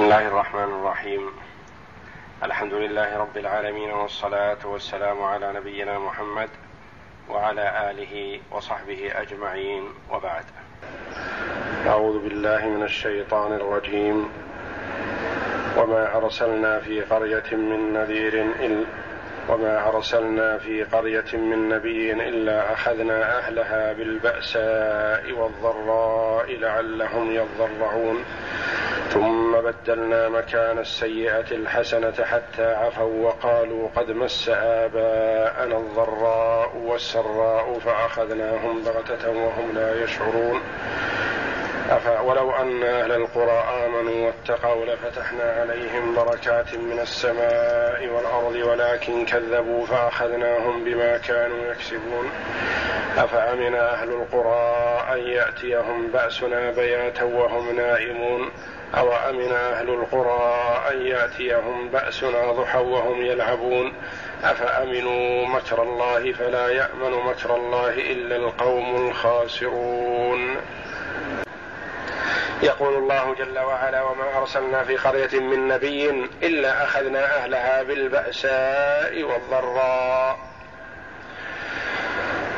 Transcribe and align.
بسم 0.00 0.08
الله 0.08 0.28
الرحمن 0.28 0.64
الرحيم. 0.80 1.30
الحمد 2.42 2.74
لله 2.74 3.18
رب 3.18 3.36
العالمين 3.36 3.90
والصلاة 3.90 4.58
والسلام 4.64 5.22
على 5.22 5.52
نبينا 5.52 5.98
محمد 5.98 6.48
وعلى 7.28 7.90
آله 7.90 8.40
وصحبه 8.50 9.12
أجمعين 9.14 9.84
وبعد. 10.10 10.44
أعوذ 11.86 12.18
بالله 12.18 12.66
من 12.66 12.82
الشيطان 12.82 13.52
الرجيم. 13.52 14.28
وما 15.76 16.16
أرسلنا 16.16 16.80
في 16.80 17.02
قرية 17.02 17.56
من 17.56 17.92
نذير 17.92 18.34
إلا 18.60 18.86
وما 19.48 19.88
أرسلنا 19.88 20.58
في 20.58 20.84
قرية 20.84 21.36
من 21.36 21.68
نبي 21.68 22.12
إلا 22.12 22.72
أخذنا 22.72 23.38
أهلها 23.38 23.92
بالبأساء 23.92 25.32
والضراء 25.32 26.56
لعلهم 26.56 27.32
يضرعون. 27.32 28.24
ثم 29.10 29.52
بدلنا 29.52 30.28
مكان 30.28 30.78
السيئة 30.78 31.50
الحسنة 31.50 32.24
حتى 32.24 32.74
عفوا 32.74 33.26
وقالوا 33.26 33.88
قد 33.96 34.10
مس 34.10 34.48
آباءنا 34.48 35.76
الضراء 35.76 36.76
والسراء 36.76 37.78
فأخذناهم 37.78 38.82
بغتة 38.82 39.30
وهم 39.30 39.74
لا 39.74 40.04
يشعرون. 40.04 40.60
ولو 42.24 42.50
أن 42.50 42.82
أهل 42.82 43.12
القرى 43.12 43.64
آمنوا 43.86 44.26
واتقوا 44.26 44.84
لفتحنا 44.86 45.44
عليهم 45.44 46.14
بركات 46.14 46.74
من 46.74 46.98
السماء 46.98 48.08
والأرض 48.08 48.54
ولكن 48.54 49.24
كذبوا 49.24 49.86
فأخذناهم 49.86 50.84
بما 50.84 51.18
كانوا 51.18 51.72
يكسبون. 51.72 52.30
أفأمن 53.18 53.74
أهل 53.74 54.08
القرى 54.08 55.04
أن 55.12 55.18
يأتيهم 55.18 56.06
بأسنا 56.06 56.70
بياتا 56.70 57.24
وهم 57.24 57.76
نائمون؟ 57.76 58.50
أو 58.94 59.12
أمن 59.12 59.52
أهل 59.52 59.88
القرى 59.88 60.82
أن 60.90 61.06
يأتيهم 61.06 61.88
بأسنا 61.88 62.52
ضحى 62.52 62.78
وهم 62.78 63.22
يلعبون؟ 63.22 63.94
أفأمنوا 64.44 65.46
مكر 65.46 65.82
الله 65.82 66.32
فلا 66.32 66.68
يأمن 66.68 67.10
مكر 67.10 67.56
الله 67.56 67.90
إلا 67.90 68.36
القوم 68.36 69.08
الخاسرون. 69.08 70.56
يقول 72.62 72.94
الله 72.94 73.34
جل 73.34 73.58
وعلا 73.58 74.02
وما 74.02 74.38
أرسلنا 74.38 74.84
في 74.84 74.96
قرية 74.96 75.40
من 75.40 75.68
نبي 75.68 76.10
إلا 76.42 76.84
أخذنا 76.84 77.36
أهلها 77.36 77.82
بالبأساء 77.82 79.22
والضراء. 79.22 80.38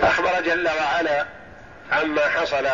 أخبر 0.02 0.40
جل 0.44 0.68
وعلا 0.68 1.26
عما 1.92 2.28
حصل 2.28 2.66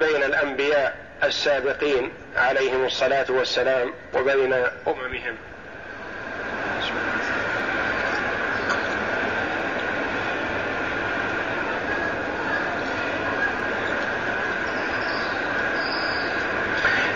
بين 0.00 0.22
الأنبياء 0.22 1.05
السابقين 1.24 2.12
عليهم 2.36 2.84
الصلاة 2.84 3.26
والسلام 3.28 3.94
وبين 4.14 4.52
أممهم. 4.86 5.36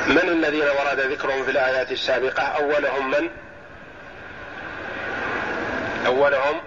من 0.07 0.29
الذين 0.29 0.63
ورد 0.63 1.01
ذكرهم 1.01 1.45
في 1.45 1.51
الآيات 1.51 1.93
السابقة؟ 1.93 2.43
أولهم 2.43 3.11
من؟ 3.11 3.31
أولهم 6.07 6.61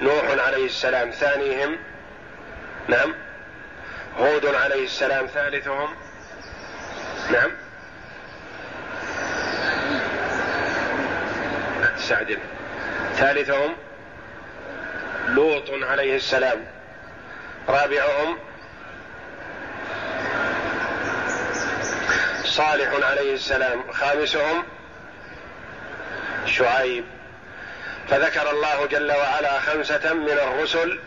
نوح 0.00 0.24
عليه 0.46 0.66
السلام. 0.66 1.10
ثانيهم؟ 1.10 1.76
نعم. 2.88 3.14
هود 4.18 4.46
عليه 4.46 4.84
السلام. 4.84 5.26
ثالثهم؟ 5.26 5.88
نعم. 7.30 7.50
سعد. 11.98 12.38
ثالثهم 13.16 13.76
لوط 15.28 15.70
عليه 15.70 16.16
السلام. 16.16 16.64
رابعهم 17.68 18.38
صالح 22.44 23.06
عليه 23.10 23.34
السلام. 23.34 23.92
خامسهم 23.92 24.64
شعيب. 26.46 27.04
فذكر 28.08 28.50
الله 28.50 28.86
جل 28.86 29.12
وعلا 29.12 29.60
خمسة 29.60 30.14
من 30.14 30.28
الرسل 30.28 31.00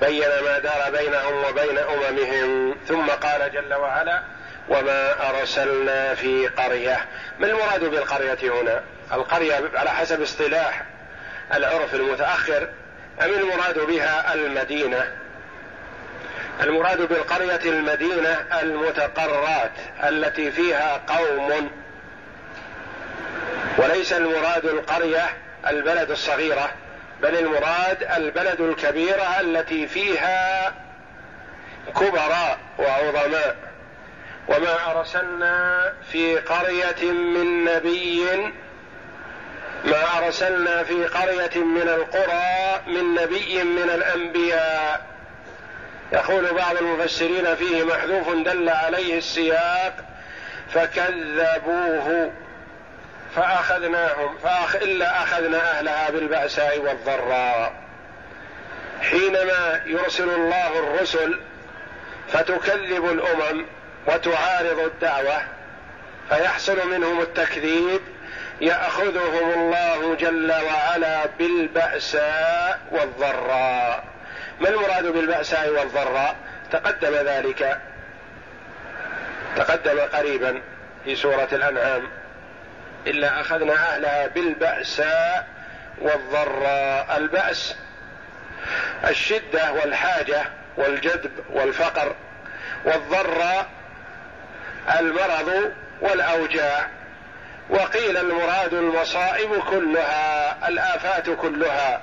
بين 0.00 0.28
ما 0.44 0.58
دار 0.58 0.90
بينهم 0.90 1.44
وبين 1.44 1.78
أممهم. 1.78 2.74
ثم 2.88 3.06
قال 3.06 3.52
جل 3.52 3.74
وعلا 3.74 4.37
وما 4.68 5.30
أرسلنا 5.30 6.14
في 6.14 6.46
قرية. 6.46 7.06
ما 7.38 7.46
المراد 7.46 7.84
بالقرية 7.84 8.60
هنا؟ 8.60 8.82
القرية 9.12 9.70
على 9.74 9.90
حسب 9.90 10.22
اصطلاح 10.22 10.82
العرف 11.54 11.94
المتأخر. 11.94 12.68
أم 13.22 13.30
المراد 13.30 13.78
بها 13.78 14.34
المدينة؟ 14.34 15.12
المراد 16.62 17.08
بالقرية 17.08 17.60
المدينة 17.64 18.44
المتقرات 18.62 19.72
التي 20.04 20.50
فيها 20.50 21.00
قوم. 21.06 21.70
وليس 23.78 24.12
المراد 24.12 24.64
القرية 24.64 25.26
البلد 25.66 26.10
الصغيرة 26.10 26.70
بل 27.22 27.38
المراد 27.38 28.02
البلد 28.16 28.60
الكبيرة 28.60 29.40
التي 29.40 29.86
فيها 29.86 30.74
كبراء 31.96 32.58
وعظماء. 32.78 33.67
وما 34.48 34.90
أرسلنا 34.90 35.92
في 36.12 36.38
قرية 36.38 37.12
من 37.12 37.64
نبي 37.64 38.52
ما 39.84 40.18
أرسلنا 40.18 40.82
في 40.82 41.04
قرية 41.04 41.64
من 41.64 41.88
القرى 41.88 42.80
من 42.86 43.14
نبي 43.14 43.62
من 43.64 43.90
الأنبياء. 43.90 45.06
يقول 46.12 46.54
بعض 46.54 46.76
المفسرين 46.76 47.54
فيه 47.54 47.84
محذوف 47.84 48.34
دل 48.34 48.68
عليه 48.68 49.18
السياق 49.18 49.94
فكذبوه 50.74 52.32
فأخذناهم 53.36 54.38
فأخ 54.42 54.76
إلا 54.76 55.22
أخذنا 55.22 55.78
أهلها 55.78 56.10
بالبأساء 56.10 56.78
والضراء. 56.78 57.72
حينما 59.00 59.80
يرسل 59.86 60.28
الله 60.28 60.78
الرسل 60.78 61.40
فتكذب 62.28 63.04
الأمم 63.04 63.64
وتعارض 64.08 64.78
الدعوة 64.78 65.42
فيحصل 66.28 66.88
منهم 66.88 67.20
التكذيب 67.20 68.00
يأخذهم 68.60 69.52
الله 69.54 70.14
جل 70.14 70.52
وعلا 70.52 71.26
بالبأساء 71.38 72.80
والضراء. 72.90 74.04
ما 74.60 74.68
المراد 74.68 75.06
بالبأساء 75.06 75.68
والضراء؟ 75.68 76.36
تقدم 76.72 77.14
ذلك 77.14 77.80
تقدم 79.56 80.00
قريبا 80.00 80.62
في 81.04 81.16
سورة 81.16 81.48
الأنعام. 81.52 82.08
إلا 83.06 83.40
أخذنا 83.40 83.72
أهلها 83.72 84.26
بالبأساء 84.26 85.48
والضراء. 85.98 87.16
البأس 87.16 87.76
الشدة 89.08 89.72
والحاجة 89.72 90.44
والجدب 90.76 91.30
والفقر 91.50 92.14
والضراء 92.84 93.66
المرض 95.00 95.72
والأوجاع. 96.00 96.88
وقيل 97.70 98.16
المراد 98.16 98.74
المصائب 98.74 99.62
كلها 99.70 100.68
الآفات 100.68 101.30
كلها. 101.30 102.00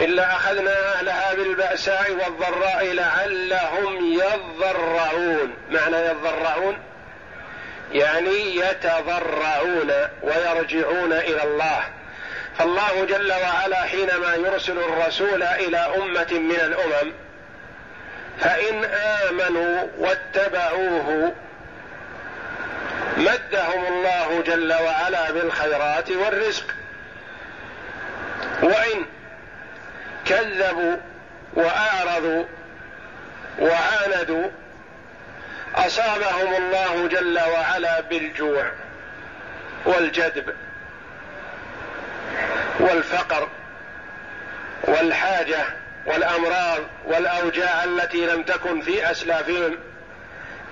إلا 0.00 0.32
أخذنا 0.36 0.94
أهلها 0.94 1.34
بالبأساء 1.34 2.12
والضراء 2.12 2.92
لعلهم 2.92 4.12
يضرعون. 4.12 5.54
معنى 5.70 5.96
يضرعون؟ 5.96 6.78
يعني 7.92 8.56
يتضرعون 8.56 9.92
ويرجعون 10.22 11.12
إلى 11.12 11.44
الله. 11.44 11.80
فالله 12.58 13.04
جل 13.04 13.32
وعلا 13.32 13.82
حينما 13.82 14.34
يرسل 14.34 14.78
الرسول 14.78 15.42
إلى 15.42 15.78
أمة 15.78 16.28
من 16.32 16.60
الأمم 16.60 17.12
فإن 18.40 18.84
آمنوا 18.84 19.86
واتبعوه 19.98 21.32
مدهم 23.16 23.86
الله 23.88 24.42
جل 24.46 24.72
وعلا 24.72 25.30
بالخيرات 25.30 26.10
والرزق. 26.10 26.64
وإن 28.62 29.04
كذبوا 30.26 30.96
وأعرضوا 31.54 32.44
وعاندوا 33.58 34.48
أصابهم 35.74 36.54
الله 36.54 37.08
جل 37.08 37.38
وعلا 37.38 38.00
بالجوع 38.00 38.70
والجدب 39.84 40.54
والفقر 42.80 43.48
والحاجة 44.82 45.64
والأمراض 46.08 46.80
والأوجاع 47.06 47.84
التي 47.84 48.26
لم 48.26 48.42
تكن 48.42 48.80
في 48.80 49.10
أسلافهم 49.10 49.78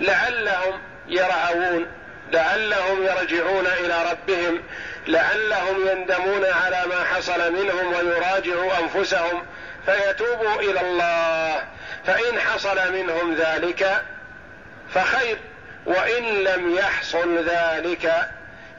لعلهم 0.01 0.81
يرعون 1.09 1.87
لعلهم 2.33 3.03
يرجعون 3.03 3.67
إلى 3.67 3.95
ربهم 4.11 4.63
لعلهم 5.09 5.89
يندمون 5.89 6.45
على 6.45 6.83
ما 6.89 7.05
حصل 7.05 7.53
منهم 7.53 7.93
ويراجعوا 7.95 8.73
أنفسهم 8.79 9.43
فيتوبوا 9.87 10.61
إلى 10.61 10.81
الله. 10.81 11.63
فإن 12.07 12.41
حصل 12.41 12.93
منهم 12.93 13.35
ذلك 13.35 14.03
فخير 14.95 15.37
وإن 15.87 16.25
لم 16.45 16.75
يحصل 16.77 17.45
ذلك 17.45 18.13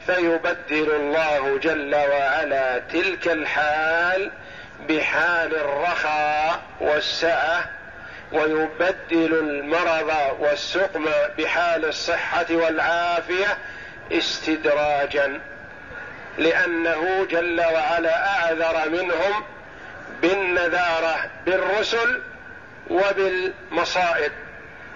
فيبدل 0.06 0.90
الله 0.90 1.58
جل 1.62 1.94
وعلا 1.94 2.78
تلك 2.78 3.28
الحال 3.28 4.30
بحال 4.88 5.54
الرخاء 5.54 6.60
والسعه 6.80 7.64
ويبدل 8.32 9.38
المرض 9.38 10.12
والسقم 10.38 11.06
بحال 11.38 11.84
الصحة 11.84 12.46
والعافية 12.50 13.58
استدراجا 14.12 15.40
لأنه 16.38 17.26
جل 17.30 17.60
وعلا 17.60 18.26
أعذر 18.28 18.88
منهم 18.88 19.44
بالنذارة 20.22 21.16
بالرسل 21.46 22.20
وبالمصائب. 22.90 24.32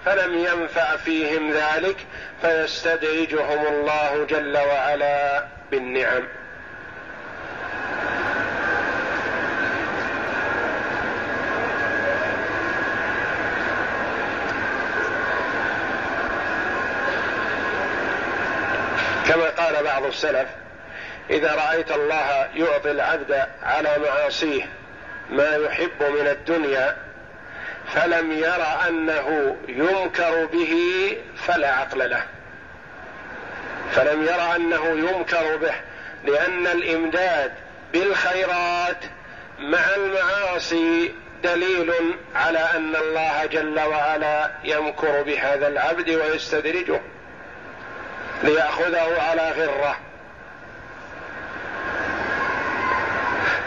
فلم 0.05 0.37
ينفع 0.37 0.95
فيهم 0.95 1.51
ذلك 1.51 1.97
فيستدرجهم 2.41 3.67
الله 3.67 4.25
جل 4.29 4.57
وعلا 4.57 5.43
بالنعم 5.71 6.23
كما 19.27 19.49
بعض 20.03 20.11
السلف 20.11 20.47
إذا 21.29 21.55
رأيت 21.55 21.91
الله 21.91 22.49
يعطي 22.55 22.91
العبد 22.91 23.45
على 23.63 23.97
معاصيه 23.97 24.63
ما 25.29 25.55
يحب 25.55 26.03
من 26.03 26.27
الدنيا 26.27 26.97
فلم 27.93 28.31
ير 28.31 28.87
أنه 28.87 29.57
ينكر 29.67 30.45
به 30.45 30.77
فلا 31.35 31.75
عقل 31.75 32.09
له. 32.09 32.23
فلم 33.91 34.23
ير 34.23 34.55
أنه 34.55 34.85
ينكر 34.85 35.57
به 35.57 35.73
لأن 36.25 36.67
الإمداد 36.67 37.53
بالخيرات 37.93 39.03
مع 39.59 39.95
المعاصي 39.95 41.13
دليل 41.43 41.93
على 42.35 42.59
أن 42.59 42.95
الله 42.95 43.45
جل 43.45 43.79
وعلا 43.79 44.51
يمكر 44.63 45.21
بهذا 45.21 45.67
العبد 45.67 46.09
ويستدرجه. 46.09 47.01
ليأخذه 48.43 49.21
على 49.21 49.51
غرة. 49.51 49.97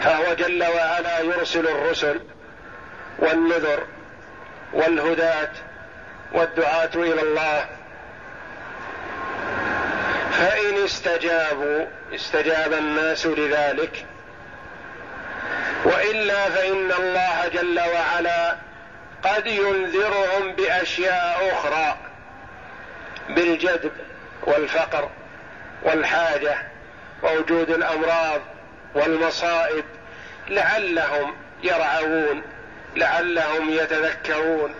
فهو 0.03 0.33
جل 0.33 0.63
وعلا 0.63 1.19
يرسل 1.19 1.67
الرسل 1.67 2.19
والنذر 3.19 3.83
والهداة 4.73 5.51
والدعاة 6.31 6.89
إلى 6.95 7.21
الله. 7.21 7.65
فإن 10.31 10.83
استجابوا 10.83 11.85
استجاب 12.15 12.73
الناس 12.73 13.25
لذلك. 13.25 14.05
وإلا 15.85 16.49
فإن 16.49 16.91
الله 16.91 17.47
جل 17.53 17.79
وعلا 17.79 18.55
قد 19.23 19.47
ينذرهم 19.47 20.51
بأشياء 20.51 21.51
أخرى 21.53 21.97
بالجدب 23.29 23.91
والفقر 24.43 25.09
والحاجة 25.83 26.57
ووجود 27.23 27.69
الأمراض 27.69 28.41
والمصائب 28.95 29.85
لعلهم 30.49 31.35
يرعون 31.63 32.41
لعلهم 32.95 33.69
يتذكرون 33.69 34.75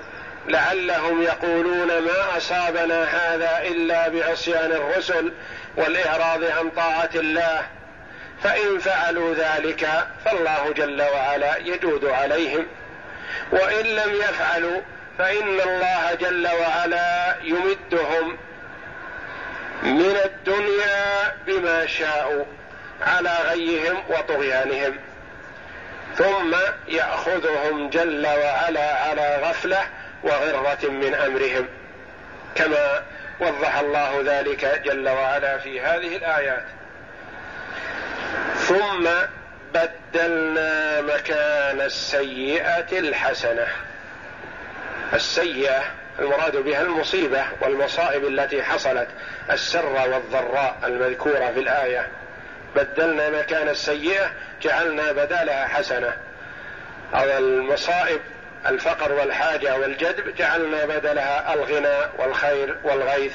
لعلهم 0.48 1.22
يقولون 1.22 1.88
ما 1.88 2.38
أصابنا 2.38 3.04
هذا 3.04 3.68
إلا 3.68 4.08
بعصيان 4.08 4.72
الرسل 4.72 5.32
والإعراض 5.76 6.44
عن 6.44 6.70
طاعة 6.70 7.10
الله. 7.16 7.62
فإن 8.44 8.80
فعلوا 8.80 9.36
ذلك 9.36 10.08
فالله 10.26 10.74
جل 10.74 11.02
وعلا 11.02 11.58
يجود 11.58 12.06
عليهم. 12.06 12.68
وإن 13.52 13.86
لم 13.86 14.16
يفعلوا 14.16 14.82
فإن 15.18 15.62
الله 15.62 16.14
جل 16.14 16.48
وعلا 16.48 17.36
يمدهم 17.44 18.38
من 19.84 20.18
الدنيا 20.26 21.34
بما 21.48 21.86
شاءوا 21.86 22.46
على 23.02 23.38
غيهم 23.50 24.04
وطغيانهم. 24.10 25.00
ثم 26.16 26.56
يأخذهم 26.88 27.90
جل 27.90 28.28
وعلا 28.28 28.94
على 28.94 29.40
غفلة 29.44 29.82
وغرة 30.24 30.90
من 30.90 31.14
أمرهم. 31.16 31.68
كما 32.56 33.04
وضح 33.40 33.78
الله 33.78 34.22
ذلك 34.26 34.82
جل 34.86 35.10
وعلا 35.10 35.58
في 35.58 35.82
هذه 35.82 36.16
الآيات. 36.16 36.66
ثم 38.56 39.10
بدلنا 39.74 41.02
مكان 41.02 41.82
السيئة 41.82 43.00
الحسنة. 43.00 43.68
السيئة 45.14 45.84
المراد 46.20 46.58
بها 46.58 46.82
المصيبة 46.82 47.44
والمصائب 47.62 48.26
التي 48.26 48.64
حصلت 48.64 49.08
السر 49.52 49.86
والضراء 49.86 50.76
المذكورة 50.84 51.52
في 51.52 51.60
الآية. 51.60 52.08
بدلنا 52.76 53.30
مكان 53.30 53.70
السيئة 53.70 54.32
جعلنا 54.62 55.12
بدالها 55.12 55.68
حسنة. 55.68 56.14
أو 57.14 57.38
المصائب 57.38 58.20
الفقر 58.66 59.14
والحاجة 59.14 59.78
والجدب 59.78 60.36
جعلنا 60.36 60.86
بدلها 60.86 61.54
الغنى 61.54 62.12
والخير 62.18 62.76
والغيث. 62.84 63.34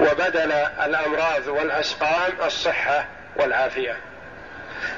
وبدل 0.00 0.52
الأمراض 0.84 1.46
والأسقام 1.46 2.32
الصحة 2.44 3.06
والعافية. 3.36 3.96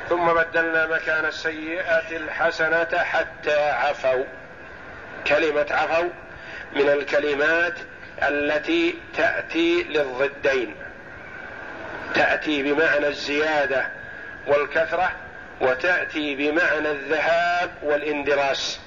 ثم 0.09 0.33
بدلنا 0.35 0.87
مكان 0.87 1.25
السيئة 1.25 2.17
الحسنة 2.17 2.99
حتى 2.99 3.71
عفوا. 3.71 4.25
كلمة 5.27 5.67
عفوا 5.71 6.09
من 6.77 6.89
الكلمات 6.89 7.75
التي 8.23 8.95
تأتي 9.17 9.83
للضدين. 9.83 10.75
تأتي 12.15 12.63
بمعنى 12.63 13.09
الزيادة 13.09 13.87
والكثرة 14.47 15.13
وتأتي 15.61 16.35
بمعنى 16.35 16.91
الذهاب 16.91 17.71
والإندراس. 17.83 18.81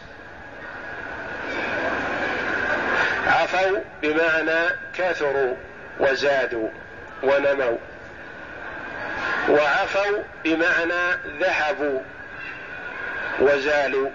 عفوا 3.28 3.80
بمعنى 4.02 4.70
كثروا 4.98 5.56
وزادوا 6.00 6.70
ونموا. 7.24 7.78
وعفوا 9.50 10.24
بمعنى 10.44 11.18
ذهبوا 11.40 12.00
وزالوا. 13.40 14.10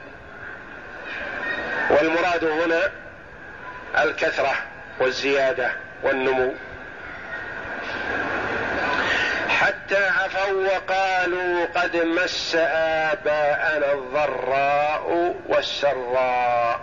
والمراد 1.91 2.45
هنا 2.45 3.04
الكثرة 4.03 4.55
والزيادة 5.01 5.73
والنمو. 6.03 6.55
حتى 9.49 10.07
عفوا 10.07 10.67
وقالوا 10.67 11.67
قد 11.75 11.97
مس 11.97 12.57
آباءنا 12.71 13.93
الضراء 13.93 15.35
والسراء. 15.49 16.81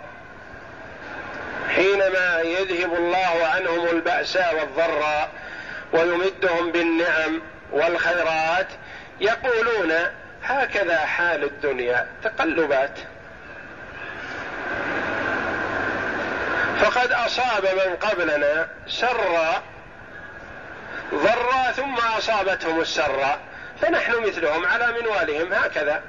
حينما 1.68 2.40
يذهب 2.40 2.94
الله 2.94 3.46
عنهم 3.54 3.86
البأساء 3.88 4.54
والضراء 4.54 5.30
ويمدهم 5.92 6.72
بالنعم 6.72 7.42
والخيرات 7.72 8.66
يقولون 9.20 9.92
هكذا 10.44 10.98
حال 10.98 11.44
الدنيا 11.44 12.06
تقلبات. 12.24 12.98
فقد 16.80 17.12
أصاب 17.12 17.64
من 17.64 17.96
قبلنا 17.96 18.68
سرا 18.88 19.62
ضرا 21.14 21.72
ثم 21.72 21.94
أصابتهم 21.94 22.80
السراء 22.80 23.38
فنحن 23.80 24.12
مثلهم 24.26 24.66
على 24.66 24.86
منوالهم 25.00 25.52
هكذا. 25.52 26.02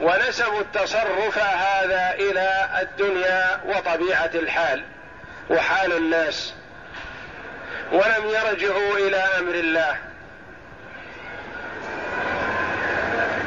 ونسبوا 0.00 0.60
التصرف 0.60 1.38
هذا 1.38 2.14
إلى 2.14 2.68
الدنيا 2.82 3.60
وطبيعة 3.66 4.30
الحال 4.34 4.84
وحال 5.50 5.92
الناس. 5.92 6.54
ولم 7.92 8.28
يرجعوا 8.28 8.96
إلى 8.98 9.16
أمر 9.16 9.54
الله. 9.54 9.96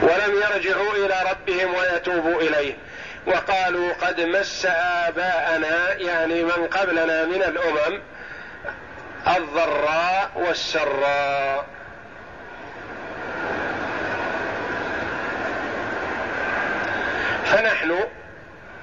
ولم 0.01 0.41
يرجعوا 0.41 0.91
إلى 0.93 1.15
ربهم 1.31 1.73
ويتوبوا 1.73 2.41
إليه. 2.41 2.73
وقالوا 3.27 3.93
قد 3.93 4.21
مس 4.21 4.65
آباءنا 4.65 5.93
يعني 5.93 6.43
من 6.43 6.67
قبلنا 6.67 7.25
من 7.25 7.43
الأمم 7.43 8.01
الضراء 9.37 10.31
والسراء. 10.35 11.65
فنحن 17.45 17.99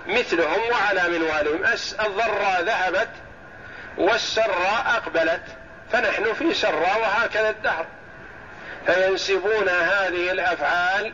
مثلهم 0.07 0.61
وعلى 0.71 1.09
منوالهم. 1.09 1.65
الضراء 2.07 2.63
ذهبت 2.63 3.09
والسراء 3.99 4.85
أقبلت. 4.87 5.43
فنحن 5.93 6.33
في 6.35 6.55
سراء 6.55 7.01
وهكذا 7.01 7.51
الدهر. 7.51 7.87
فينسبون 8.87 9.69
هذه 9.69 10.31
الأفعال 10.31 11.13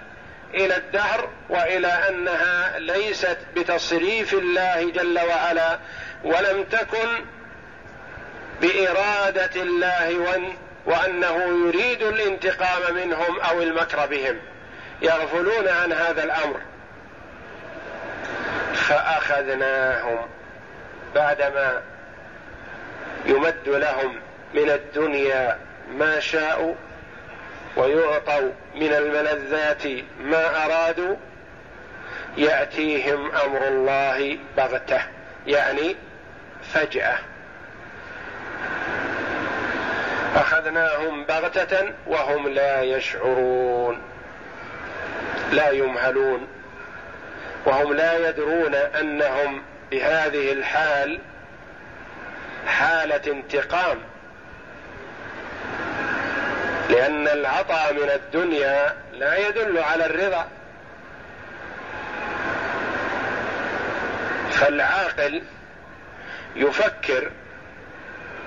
إلى 0.55 0.76
الدهر 0.76 1.29
وإلى 1.49 1.88
أنها 2.09 2.79
ليست 2.79 3.38
بتصريف 3.57 4.35
الله 4.35 4.91
جل 4.91 5.19
وعلا 5.19 5.79
ولم 6.25 6.65
تكن 6.65 7.25
بإرادة 8.61 9.62
الله 9.62 10.38
وأنه 10.87 11.67
يريد 11.67 12.03
الانتقام 12.03 12.95
منهم 12.95 13.41
أو 13.41 13.62
المكر 13.62 14.07
بهم. 14.07 14.38
يغفلون 15.03 15.69
عن 15.69 15.93
هذا 15.93 16.25
الأمر. 16.25 16.61
فأخذناهم 18.75 20.26
بعدما 21.15 21.83
يمد 23.26 23.69
لهم 23.69 24.21
من 24.55 24.71
الدنيا 24.71 25.59
ما 25.91 26.21
شاءوا 26.21 26.75
ويعطوا 27.76 28.50
من 28.75 28.92
الملذات 28.92 29.87
ما 30.21 30.64
ارادوا 30.64 31.16
يأتيهم 32.37 33.30
أمر 33.30 33.68
الله 33.68 34.38
بغتة 34.56 35.00
يعني 35.47 35.97
فجأة. 36.62 37.18
أخذناهم 40.37 41.25
بغتة 41.25 41.92
وهم 42.06 42.49
لا 42.49 42.83
يشعرون 42.83 44.02
لا 45.52 45.71
يمهلون 45.71 46.49
وهم 47.66 47.92
لا 47.92 48.28
يدرون 48.28 48.75
أنهم 48.75 49.62
بهذه 49.90 50.52
الحال 50.52 51.18
حالة 52.66 53.33
انتقام. 53.33 53.99
لأن 56.90 57.28
العطاء 57.28 57.93
من 57.93 58.11
الدنيا 58.11 58.97
لا 59.12 59.49
يدل 59.49 59.78
على 59.78 60.07
الرضا. 60.07 60.47
فالعاقل 64.50 65.43
يفكر 66.57 67.31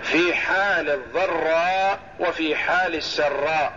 في 0.03 0.35
حال 0.35 0.89
الضراء 0.89 1.99
وفي 2.19 2.55
حال 2.55 2.95
السراء. 2.95 3.73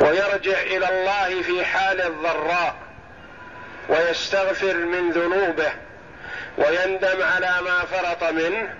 ويرجع 0.00 0.60
إلى 0.60 0.88
الله 0.88 1.42
في 1.42 1.64
حال 1.64 2.00
الضراء 2.00 2.74
ويستغفر 3.88 4.74
من 4.74 5.10
ذنوبه 5.10 5.72
ويندم 6.58 7.22
على 7.22 7.54
ما 7.64 7.84
فرط 7.84 8.24
منه 8.24 8.74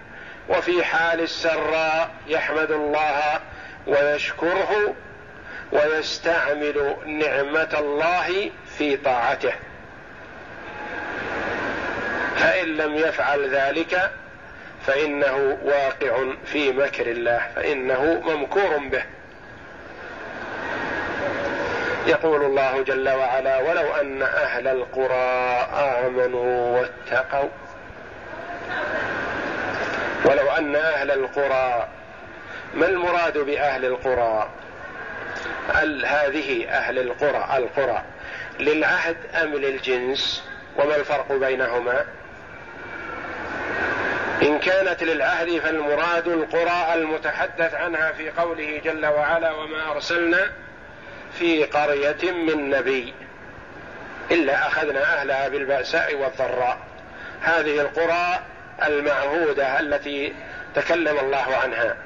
وفي 0.49 0.85
حال 0.85 1.21
السراء 1.21 2.11
يحمد 2.27 2.71
الله 2.71 3.41
ويشكره 3.87 4.95
ويستعمل 5.73 6.97
نعمة 7.07 7.77
الله 7.79 8.51
في 8.79 8.97
طاعته. 8.97 9.53
فإن 12.37 12.67
لم 12.67 12.95
يفعل 12.95 13.51
ذلك 13.55 14.11
فإنه 14.87 15.59
واقع 15.65 16.25
في 16.45 16.73
مكر 16.73 17.07
الله 17.07 17.41
فإنه 17.57 18.23
ممكور 18.27 18.77
به. 18.79 19.03
يقول 22.07 22.45
الله 22.45 22.83
جل 22.83 23.09
وعلا 23.09 23.59
ولو 23.59 23.95
أن 23.95 24.23
أهل 24.23 24.69
القرى 24.69 25.69
آمنوا 25.75 26.81
واتقوا 26.81 27.49
ولو 30.25 30.51
أن 30.51 30.77
أهل 30.77 31.11
القرى 31.11 31.89
ما 32.75 32.87
المراد 32.87 33.39
بأهل 33.39 33.85
القرى؟ 33.85 34.51
هل 35.75 36.07
هذه 36.07 36.69
أهل 36.69 36.99
القرى 36.99 37.49
القرى 37.57 38.03
للعهد 38.61 39.17
أم 39.43 39.55
للجنس؟ 39.55 40.45
وما 40.77 40.97
الفرق 40.97 41.33
بينهما؟ 41.33 42.05
إن 44.43 44.59
كانت 44.59 45.03
للعهد 45.03 45.59
فالمراد 45.59 46.29
القرى 46.29 46.95
المتحدث 46.95 47.75
عنها 47.75 48.13
في 48.13 48.31
قوله 48.31 48.81
جل 48.85 49.07
وعلا 49.07 49.53
وما 49.53 49.91
أرسلنا 49.91 50.51
في 51.39 51.65
قرية 51.65 52.33
من 52.33 52.71
نبي 52.71 53.15
إلا 54.31 54.67
أخذنا 54.67 55.21
أهلها 55.21 55.49
بالبأساء 55.49 56.15
والضراء. 56.15 56.79
هذه 57.41 57.81
القرى 57.81 58.39
المعهوده 58.87 59.81
التي 59.81 60.35
تكلم 60.75 61.19
الله 61.19 61.57
عنها. 61.63 61.97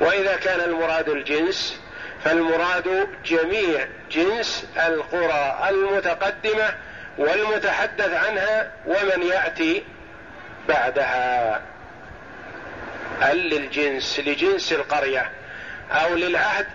وإذا 0.00 0.36
كان 0.36 0.60
المراد 0.60 1.08
الجنس 1.08 1.80
فالمراد 2.24 3.08
جميع 3.24 3.86
جنس 4.10 4.66
القرى 4.76 5.68
المتقدمة 5.68 6.74
والمتحدث 7.18 8.12
عنها 8.12 8.70
ومن 8.86 9.22
يأتي 9.22 9.84
بعدها. 10.68 11.60
هل 13.20 13.50
للجنس 13.50 14.20
لجنس 14.20 14.72
القرية 14.72 15.30
أو 15.90 16.14
للعهد 16.14 16.66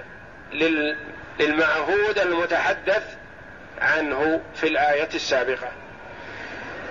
للمعهود 1.39 2.19
المتحدث 2.19 3.03
عنه 3.81 4.41
في 4.55 4.67
الآية 4.67 5.09
السابقة. 5.15 5.71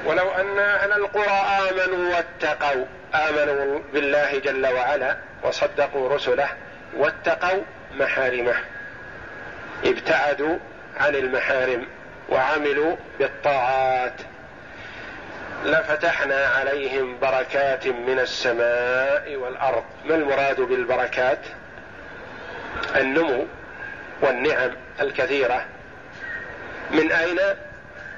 ولو 0.06 0.30
أن 0.30 0.58
أهل 0.58 0.92
القرى 0.92 1.70
آمنوا 1.70 2.14
واتقوا 2.14 2.84
آمنوا 3.14 3.78
بالله 3.92 4.38
جل 4.38 4.66
وعلا 4.66 5.16
وصدقوا 5.42 6.14
رسله 6.14 6.48
واتقوا 6.96 7.62
محارمه. 7.94 8.54
ابتعدوا 9.84 10.58
عن 10.96 11.14
المحارم 11.14 11.86
وعملوا 12.28 12.96
بالطاعات. 13.18 14.14
لفتحنا 15.64 16.46
عليهم 16.46 17.18
بركات 17.20 17.86
من 17.86 18.18
السماء 18.18 19.36
والأرض. 19.36 19.84
ما 20.04 20.14
المراد 20.14 20.60
بالبركات؟ 20.60 21.38
النمو 22.96 23.46
والنعم 24.20 24.70
الكثيرة. 25.00 25.64
من 26.90 27.12
أين 27.12 27.38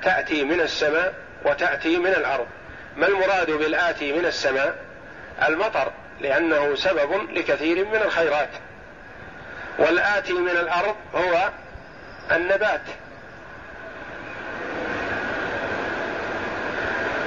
تأتي 0.02 0.44
من 0.44 0.60
السماء؟ 0.60 1.23
وتأتي 1.44 1.98
من 1.98 2.10
الأرض. 2.10 2.46
ما 2.96 3.08
المراد 3.08 3.50
بالآتي 3.50 4.12
من 4.12 4.26
السماء؟ 4.26 4.76
المطر 5.48 5.92
لأنه 6.20 6.74
سبب 6.74 7.30
لكثير 7.30 7.84
من 7.84 7.96
الخيرات. 8.04 8.48
والآتي 9.78 10.32
من 10.32 10.50
الأرض 10.50 10.96
هو 11.14 11.50
النبات. 12.32 12.80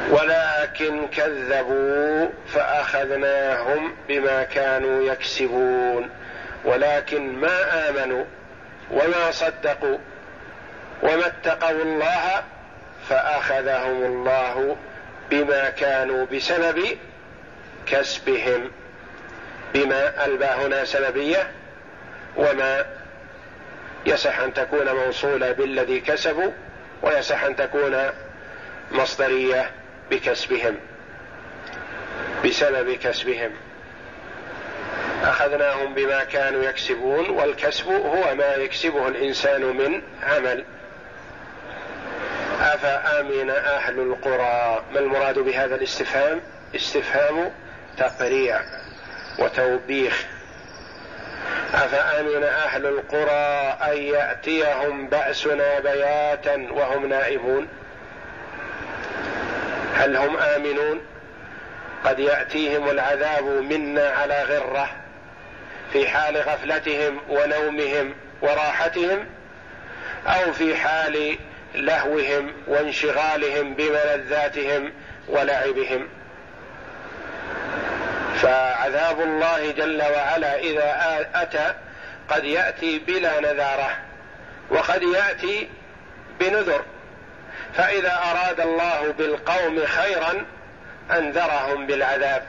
ولكن 0.10 1.08
كذبوا 1.08 2.28
فأخذناهم 2.48 3.96
بما 4.08 4.44
كانوا 4.44 5.04
يكسبون. 5.04 6.10
ولكن 6.66 7.40
ما 7.40 7.90
آمنوا 7.90 8.26
وما 8.92 9.32
صدقوا 9.32 9.98
وما 11.04 11.28
اتقوا 11.28 11.84
الله 11.84 12.44
فأخذهم 13.10 14.04
الله 14.04 14.78
بما 15.30 15.70
كانوا 15.70 16.26
بسبب 16.26 16.98
كسبهم. 17.88 18.72
بما 19.74 20.26
الباء 20.26 20.66
هنا 20.66 20.86
سببية 20.86 21.52
وما 22.38 22.86
يصح 24.06 24.40
أن 24.40 24.54
تكون 24.54 24.96
موصولة 24.96 25.52
بالذي 25.52 26.00
كسبوا 26.00 26.52
ويصح 27.02 27.44
أن 27.44 27.56
تكون 27.56 27.98
مصدرية 28.92 29.72
بكسبهم. 30.12 30.76
بسبب 32.46 32.92
كسبهم. 32.92 33.52
أخذناهم 35.24 35.94
بما 35.94 36.24
كانوا 36.24 36.64
يكسبون 36.64 37.30
والكسب 37.30 37.88
هو 37.88 38.36
ما 38.36 38.56
يكسبه 38.56 39.08
الإنسان 39.08 39.62
من 39.62 40.02
عمل. 40.24 40.64
أفأمن 42.62 43.50
أهل 43.50 44.00
القرى. 44.00 44.84
ما 44.94 45.00
المراد 45.00 45.40
بهذا 45.40 45.76
الاستفهام؟ 45.76 46.42
استفهام 46.76 47.52
تقريع 47.98 48.62
وتوبيخ. 49.40 50.26
أفأمن 51.74 52.44
أهل 52.44 52.86
القرى 52.86 53.78
أن 53.92 53.98
يأتيهم 53.98 55.08
بأسنا 55.08 55.80
بياتا 55.80 56.68
وهم 56.72 57.06
نائمون 57.06 57.68
هل 59.94 60.18
هم 60.18 60.38
آمنون؟ 60.38 61.02
قد 62.06 62.20
يأتيهم 62.20 62.90
العذاب 62.90 63.44
منا 63.44 64.10
على 64.10 64.44
غرة 64.44 64.90
في 65.94 66.08
حال 66.08 66.38
غفلتهم 66.38 67.20
ونومهم 67.30 68.14
وراحتهم 68.42 69.26
أو 70.28 70.54
في 70.54 70.76
حال 70.76 71.38
لهوهم 71.76 72.54
وانشغالهم 72.68 73.74
بملذاتهم 73.74 74.94
ولعبهم. 75.28 76.08
فعذاب 78.42 79.22
الله 79.22 79.72
جل 79.72 80.02
وعلا 80.02 80.60
إذا 80.60 81.26
أتى 81.36 81.74
قد 82.30 82.44
يأتي 82.44 83.00
بلا 83.00 83.40
نذارة 83.40 83.90
وقد 84.70 85.04
يأتي 85.04 85.70
بنذر. 86.40 86.84
فإذا 87.74 88.20
أراد 88.32 88.60
الله 88.60 89.14
بالقوم 89.18 89.86
خيرا 89.86 90.46
أنذرهم 91.12 91.88
بالعذاب. 91.88 92.44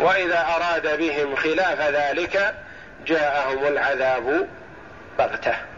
وإذا 0.00 0.46
أراد 0.56 0.98
بهم 0.98 1.36
خلاف 1.36 1.80
ذلك 1.80 2.54
جاءهم 3.06 3.66
العذاب 3.66 4.48
بغتة. 5.18 5.71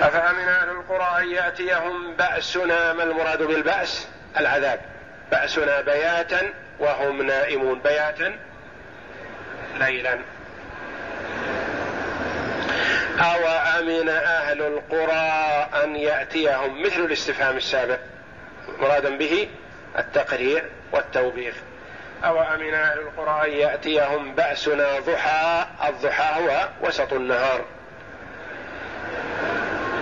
أفأمن 0.00 0.48
أهل 0.48 0.68
القرى 0.68 1.22
أن 1.22 1.30
يأتيهم 1.30 2.14
بأسنا 2.16 2.92
ما 2.92 3.02
المراد 3.02 3.42
بالبأس؟ 3.42 4.08
العذاب. 4.36 4.80
بأسنا 5.30 5.80
بياتا 5.80 6.52
وهم 6.78 7.22
نائمون. 7.22 7.78
بياتا 7.78 8.36
ليلا. 9.78 10.18
أو 13.18 13.46
أمن 13.78 14.08
أهل 14.08 14.62
القرى 14.62 15.68
أن 15.84 15.96
يأتيهم؟ 15.96 16.82
مثل 16.82 17.00
الاستفهام 17.00 17.56
السابق. 17.56 17.98
مرادا 18.78 19.16
به 19.16 19.48
التقريع 19.98 20.62
والتوبيخ. 20.92 21.54
أو 22.24 22.42
أمن 22.42 22.74
أهل 22.74 22.98
القرى 22.98 23.46
أن 23.46 23.58
يأتيهم 23.58 24.34
بأسنا 24.34 24.98
ضحى؟ 24.98 25.66
الضحى 25.88 26.42
هو 26.42 26.68
وسط 26.82 27.12
النهار. 27.12 27.64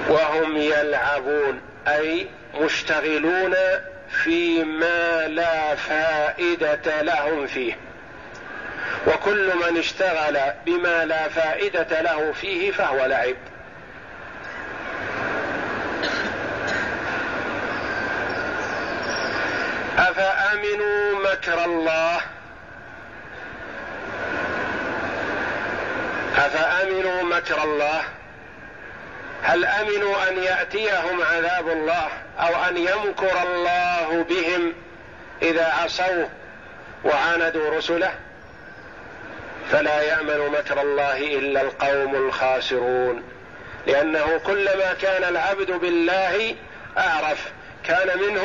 وهم 0.08 0.56
يلعبون 0.56 1.60
أي 1.88 2.26
مشتغلون 2.54 3.54
فيما 4.24 5.26
لا 5.28 5.74
فائدة 5.74 7.02
لهم 7.02 7.46
فيه. 7.46 7.78
وكل 9.06 9.52
من 9.56 9.78
اشتغل 9.78 10.38
بما 10.66 11.04
لا 11.04 11.28
فائدة 11.28 12.00
له 12.00 12.32
فيه 12.32 12.70
فهو 12.70 13.06
لعب. 13.06 13.36
أفأمنوا 19.98 21.32
مكر 21.32 21.64
الله؟ 21.64 22.20
أفأمنوا 26.36 27.22
مكر 27.22 27.64
الله؟ 27.64 28.02
هل 29.42 29.64
أمنوا 29.64 30.28
أن 30.28 30.42
يأتيهم 30.42 31.22
عذاب 31.22 31.68
الله 31.68 32.08
أو 32.38 32.64
أن 32.68 32.76
يمكر 32.76 33.42
الله 33.42 34.24
بهم 34.28 34.72
إذا 35.42 35.72
عصوه 35.82 36.28
وعاندوا 37.04 37.76
رسله؟ 37.78 38.14
فلا 39.72 40.02
يأمن 40.02 40.48
مكر 40.48 40.80
الله 40.80 41.16
إلا 41.16 41.60
القوم 41.60 42.14
الخاسرون 42.14 43.22
لأنه 43.86 44.40
كلما 44.46 44.94
كان 45.02 45.24
العبد 45.24 45.70
بالله 45.70 46.54
أعرف 46.98 47.52
كان 47.84 48.18
منه 48.18 48.44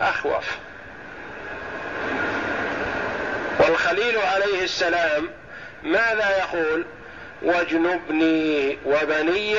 أخوف. 0.00 0.56
والخليل 3.60 4.18
عليه 4.18 4.64
السلام 4.64 5.28
ماذا 5.82 6.38
يقول؟ 6.38 6.84
واجنبني 7.42 8.78
وبني 8.86 9.56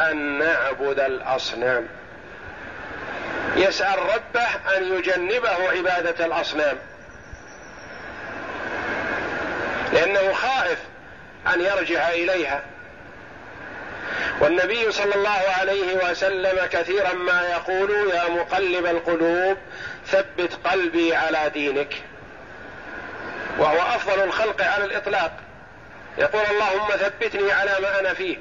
أن 0.00 0.38
نعبد 0.38 1.00
الأصنام. 1.00 1.88
يسأل 3.56 3.98
ربه 3.98 4.76
أن 4.76 4.98
يجنبه 4.98 5.70
عبادة 5.70 6.26
الأصنام. 6.26 6.76
لأنه 9.92 10.32
خائف 10.32 10.78
أن 11.54 11.60
يرجع 11.60 12.08
إليها. 12.08 12.62
والنبي 14.40 14.92
صلى 14.92 15.14
الله 15.14 15.42
عليه 15.58 16.10
وسلم 16.10 16.66
كثيرا 16.66 17.12
ما 17.12 17.48
يقول 17.48 18.10
يا 18.10 18.28
مقلب 18.28 18.86
القلوب 18.86 19.56
ثبت 20.06 20.58
قلبي 20.64 21.14
على 21.14 21.50
دينك. 21.50 21.94
وهو 23.58 23.78
أفضل 23.78 24.22
الخلق 24.22 24.62
على 24.62 24.84
الإطلاق. 24.84 25.32
يقول 26.18 26.42
اللهم 26.50 26.88
ثبتني 26.88 27.52
على 27.52 27.76
ما 27.82 28.00
أنا 28.00 28.14
فيه. 28.14 28.36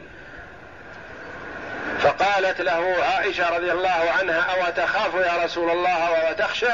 فقالت 2.03 2.61
له 2.61 2.95
عائشة 3.03 3.55
رضي 3.57 3.71
الله 3.71 4.11
عنها 4.19 4.41
أو 4.41 4.71
تخاف 4.71 5.15
يا 5.15 5.43
رسول 5.43 5.69
الله 5.69 6.29
وتخشى 6.29 6.71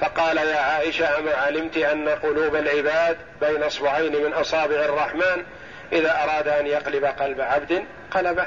فقال 0.00 0.36
يا 0.36 0.58
عائشة 0.58 1.18
اما 1.18 1.34
علمت 1.34 1.76
أن 1.76 2.08
قلوب 2.08 2.56
العباد 2.56 3.16
بين 3.40 3.62
أصبعين 3.62 4.22
من 4.24 4.32
أصابع 4.32 4.76
الرحمن؟ 4.76 5.44
إذا 5.92 6.22
أراد 6.22 6.48
أن 6.48 6.66
يقلب 6.66 7.04
قلب 7.04 7.40
عبد 7.40 7.84
قلبه. 8.10 8.46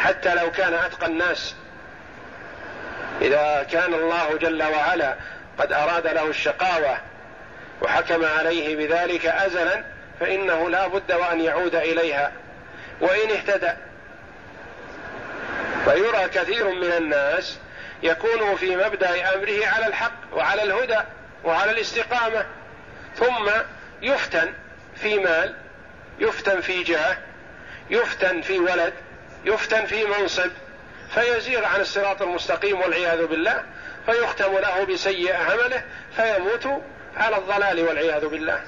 حتى 0.00 0.34
لو 0.34 0.50
كان 0.50 0.74
أتقى 0.74 1.06
الناس 1.06 1.54
إذا 3.22 3.66
كان 3.72 3.94
الله 3.94 4.36
جل 4.40 4.62
وعلا 4.62 5.14
قد 5.58 5.72
أراد 5.72 6.06
له 6.06 6.26
الشقاوة 6.26 6.98
وحكم 7.82 8.24
عليه 8.24 8.76
بذلك 8.76 9.26
ازلا 9.26 9.84
فإنه 10.20 10.70
لا 10.70 10.86
بد 10.86 11.12
وأن 11.12 11.40
يعود 11.40 11.74
إليها. 11.74 12.32
وإن 13.00 13.30
اهتدى 13.30 13.72
فيرى 15.90 16.28
كثير 16.28 16.68
من 16.68 16.92
الناس 16.92 17.58
يكون 18.02 18.56
في 18.56 18.76
مبدأ 18.76 19.34
أمره 19.34 19.66
على 19.66 19.86
الحق 19.86 20.12
وعلى 20.32 20.62
الهدى 20.62 20.98
وعلى 21.44 21.70
الاستقامة 21.70 22.46
ثم 23.16 23.50
يفتن 24.02 24.52
في 24.96 25.18
مال 25.18 25.54
يفتن 26.18 26.60
في 26.60 26.82
جاه 26.82 27.16
يفتن 27.90 28.40
في 28.40 28.58
ولد 28.58 28.92
يفتن 29.44 29.86
في 29.86 30.04
منصب 30.04 30.50
فيزيغ 31.14 31.64
عن 31.64 31.80
الصراط 31.80 32.22
المستقيم 32.22 32.80
والعياذ 32.80 33.26
بالله 33.26 33.62
فيختم 34.06 34.58
له 34.58 34.84
بسيء 34.84 35.36
عمله 35.36 35.82
فيموت 36.16 36.82
على 37.16 37.36
الضلال 37.36 37.80
والعياذ 37.80 38.26
بالله. 38.26 38.60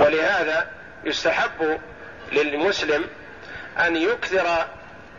ولهذا 0.00 0.66
يستحب 1.04 1.80
للمسلم 2.32 3.04
أن 3.78 3.96
يكثر 3.96 4.66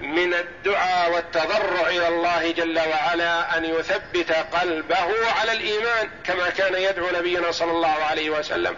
من 0.01 0.33
الدعاء 0.33 1.11
والتضرع 1.11 1.87
إلى 1.87 2.07
الله 2.07 2.51
جل 2.51 2.79
وعلا 2.79 3.57
أن 3.57 3.65
يثبت 3.65 4.31
قلبه 4.31 5.31
على 5.39 5.51
الإيمان 5.51 6.09
كما 6.23 6.49
كان 6.49 6.75
يدعو 6.75 7.07
نبينا 7.19 7.51
صلى 7.51 7.71
الله 7.71 8.03
عليه 8.03 8.29
وسلم 8.29 8.75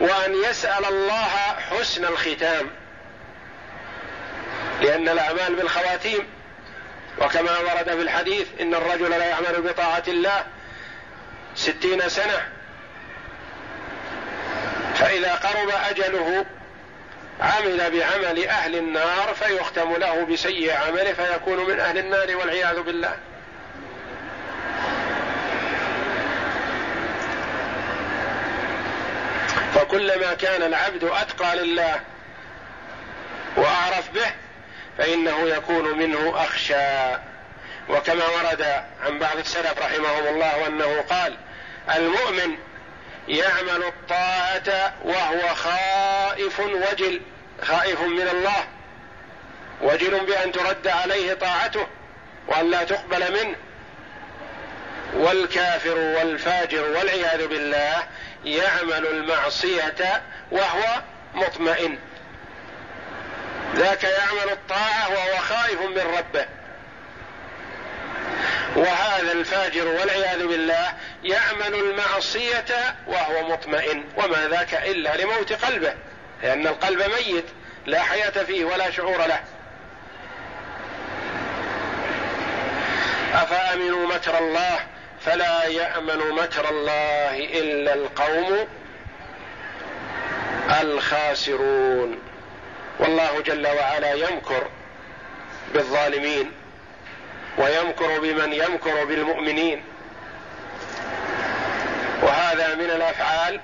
وأن 0.00 0.34
يسأل 0.34 0.84
الله 0.84 1.30
حسن 1.70 2.04
الختام. 2.04 2.70
لأن 4.80 5.08
الأعمال 5.08 5.54
بالخواتيم 5.54 6.26
وكما 7.18 7.58
ورد 7.58 7.84
في 7.84 8.02
الحديث 8.02 8.46
إن 8.60 8.74
الرجل 8.74 9.10
لا 9.10 9.26
يعمل 9.26 9.62
بطاعة 9.62 10.02
الله 10.08 10.44
ستين 11.54 12.08
سنة 12.08 12.48
فإذا 14.94 15.34
قرب 15.34 15.70
أجله 15.90 16.46
عمل 17.40 17.90
بعمل 17.90 18.48
أهل 18.48 18.76
النار 18.76 19.34
فيختم 19.34 19.96
له 19.96 20.24
بسيء 20.24 20.72
عمله 20.72 21.12
فيكون 21.12 21.68
من 21.68 21.80
أهل 21.80 21.98
النار 21.98 22.36
والعياذ 22.36 22.82
بالله. 22.82 23.16
فكلما 29.74 30.34
كان 30.34 30.62
العبد 30.62 31.04
أتقى 31.04 31.56
لله 31.56 32.00
وأعرف 33.56 34.10
به 34.14 34.32
فإنه 34.98 35.48
يكون 35.48 35.98
منه 35.98 36.32
أخشى. 36.36 37.18
وكما 37.88 38.24
ورد 38.24 38.62
عن 39.04 39.18
بعض 39.18 39.36
السلف 39.36 39.78
رحمهم 39.78 40.26
الله 40.26 40.66
أنه 40.66 41.04
قال 41.10 41.36
المؤمن 41.96 42.56
يعمل 43.28 43.82
الطاعة 43.82 44.94
وهو 45.04 45.54
خائف 45.54 46.60
وجل 46.60 47.20
خائف 47.62 48.00
من 48.00 48.28
الله 48.28 48.64
وجل 49.82 50.26
بأن 50.26 50.52
ترد 50.52 50.88
عليه 50.88 51.34
طاعته 51.34 51.86
وأن 52.48 52.70
لا 52.70 52.84
تقبل 52.84 53.32
منه. 53.32 53.56
والكافر 55.14 55.98
والفاجر 55.98 56.82
والعياذ 56.82 57.46
بالله 57.46 58.06
يعمل 58.44 59.06
المعصية 59.06 60.22
وهو 60.50 61.02
مطمئن. 61.34 61.98
ذاك 63.74 64.04
يعمل 64.04 64.52
الطاعة 64.52 65.10
وهو 65.10 65.38
خائف 65.38 65.80
من 65.80 66.14
ربه. 66.18 66.46
وهذا 68.76 69.32
الفاجر 69.32 69.88
والعياذ 69.88 70.46
بالله 70.46 70.92
يعمل 71.24 71.74
المعصية 71.74 72.96
وهو 73.06 73.48
مطمئن 73.48 74.04
وما 74.16 74.48
ذاك 74.48 74.74
إلا 74.74 75.16
لموت 75.16 75.52
قلبه 75.52 75.94
لأن 76.42 76.66
القلب 76.66 77.02
ميت 77.02 77.44
لا 77.86 78.02
حياة 78.02 78.30
فيه 78.30 78.64
ولا 78.64 78.90
شعور 78.90 79.26
له. 79.26 79.40
أفأمنوا 83.34 84.06
مكر 84.14 84.38
الله؟ 84.38 84.80
فلا 85.20 85.64
يأمن 85.64 86.18
مكر 86.18 86.70
الله 86.70 87.38
إلا 87.38 87.94
القوم 87.94 88.68
الخاسرون. 90.80 92.18
والله 92.98 93.40
جل 93.40 93.66
وعلا 93.66 94.12
يمكر 94.12 94.68
بالظالمين 95.74 96.52
ويمكر 97.58 98.20
بمن 98.20 98.52
يمكر 98.52 99.04
بالمؤمنين. 99.04 99.84
وهذا 102.22 102.74
من 102.74 102.90
الأفعال 102.90 103.60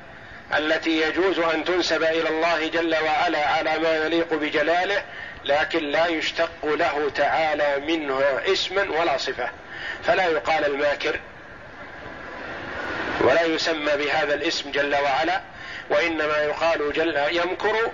التي 0.58 1.00
يجوز 1.00 1.38
أن 1.38 1.64
تنسب 1.64 2.02
إلى 2.02 2.28
الله 2.28 2.68
جل 2.68 2.96
وعلا 3.04 3.48
على 3.48 3.78
ما 3.78 3.96
يليق 3.96 4.34
بجلاله 4.34 5.02
لكن 5.44 5.84
لا 5.84 6.06
يشتق 6.06 6.64
له 6.64 7.10
تعالى 7.14 7.78
منها 7.86 8.52
اسما 8.52 8.82
ولا 9.00 9.16
صفة. 9.16 9.50
فلا 10.04 10.26
يقال 10.26 10.64
الماكر 10.64 11.20
ولا 13.20 13.42
يسمى 13.42 13.92
بهذا 13.96 14.34
الاسم 14.34 14.70
جل 14.70 14.94
وعلا 14.94 15.40
وإنما 15.90 16.36
يقال 16.36 16.92
جل 16.92 17.16
يمكر 17.30 17.90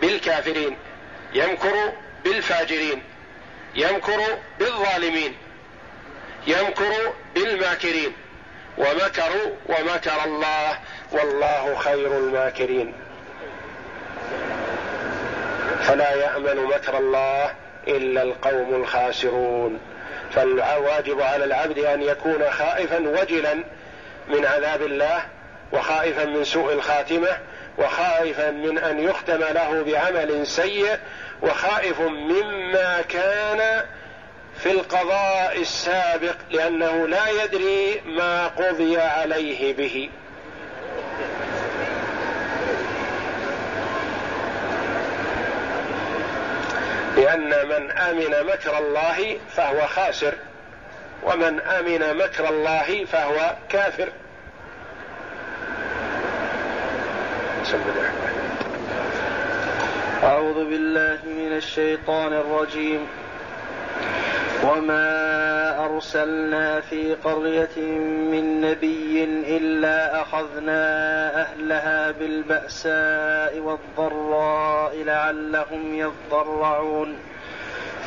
بالكافرين 0.00 0.76
يمكر 1.34 1.92
بالفاجرين 2.24 3.02
يمكر 3.74 4.38
بالظالمين 4.58 5.36
يمكر 6.46 7.12
بالماكرين. 7.34 8.12
ومكروا 8.78 9.50
ومكر 9.66 10.24
الله 10.24 10.78
والله 11.12 11.74
خير 11.74 12.18
الماكرين. 12.18 12.94
فلا 15.82 16.14
يأمن 16.14 16.64
مكر 16.64 16.98
الله 16.98 17.50
إلا 17.88 18.22
القوم 18.22 18.74
الخاسرون. 18.74 19.80
فالواجب 20.34 21.20
على 21.20 21.44
العبد 21.44 21.78
أن 21.78 22.02
يكون 22.02 22.50
خائفا 22.50 22.98
وجلا 23.08 23.54
من 24.28 24.46
عذاب 24.46 24.82
الله 24.82 25.22
وخائفا 25.72 26.24
من 26.24 26.44
سوء 26.44 26.72
الخاتمة 26.72 27.28
وخائفا 27.78 28.50
من 28.50 28.78
أن 28.78 28.98
يختم 28.98 29.38
له 29.38 29.82
بعمل 29.82 30.46
سيء 30.46 30.98
وخائف 31.42 32.00
مما 32.00 33.02
كان 33.08 33.84
في 34.62 34.70
القضاء 34.70 35.60
السابق 35.60 36.36
لأنه 36.50 37.06
لا 37.06 37.44
يدري 37.44 38.00
ما 38.06 38.46
قضي 38.46 38.98
عليه 38.98 39.74
به. 39.74 40.10
لأن 47.16 47.68
من 47.68 47.90
آمن 47.90 48.46
مكر 48.46 48.78
الله 48.78 49.38
فهو 49.56 49.86
خاسر 49.86 50.34
ومن 51.22 51.60
آمن 51.60 52.16
مكر 52.16 52.48
الله 52.48 53.04
فهو 53.04 53.56
كافر. 53.68 54.08
أعوذ 60.22 60.54
بالله 60.54 61.18
من 61.24 61.56
الشيطان 61.56 62.32
الرجيم. 62.32 63.08
وما 64.64 65.84
أرسلنا 65.84 66.80
في 66.80 67.14
قرية 67.14 67.76
من 68.30 68.60
نبي 68.60 69.24
إلا 69.56 70.22
أخذنا 70.22 70.84
أهلها 71.40 72.10
بالبأساء 72.10 73.58
والضراء 73.58 75.02
لعلهم 75.02 75.94
يضرعون. 75.94 77.18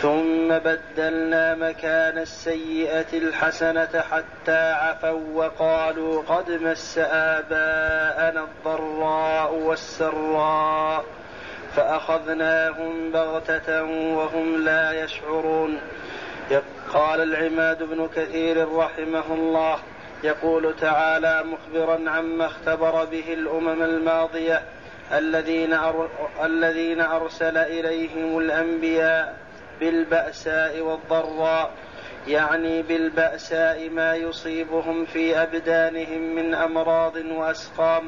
ثم 0.01 0.47
بدلنا 0.47 1.55
مكان 1.55 2.17
السيئة 2.17 3.17
الحسنة 3.17 4.01
حتى 4.11 4.71
عفوا 4.71 5.33
وقالوا 5.33 6.21
قد 6.21 6.51
مس 6.51 6.97
آباءنا 6.97 8.47
الضراء 8.47 9.53
والسراء 9.53 11.05
فأخذناهم 11.75 13.11
بغتة 13.11 13.83
وهم 14.17 14.63
لا 14.63 15.03
يشعرون. 15.03 15.79
قال 16.93 17.21
العماد 17.21 17.83
بن 17.83 18.07
كثير 18.15 18.75
رحمه 18.75 19.33
الله 19.33 19.79
يقول 20.23 20.75
تعالى 20.81 21.43
مخبرا 21.43 22.09
عما 22.09 22.45
اختبر 22.45 23.05
به 23.05 23.33
الأمم 23.33 23.83
الماضية 23.83 24.61
الذين 25.13 25.73
أر... 25.73 26.09
الذين 26.43 27.01
أرسل 27.01 27.57
إليهم 27.57 28.37
الأنبياء 28.37 29.37
بالبأساء 29.79 30.79
والضراء 30.79 31.71
يعني 32.27 32.81
بالبأساء 32.81 33.89
ما 33.89 34.15
يصيبهم 34.15 35.05
في 35.05 35.41
أبدانهم 35.41 36.35
من 36.35 36.53
أمراض 36.53 37.15
وأسقام 37.15 38.03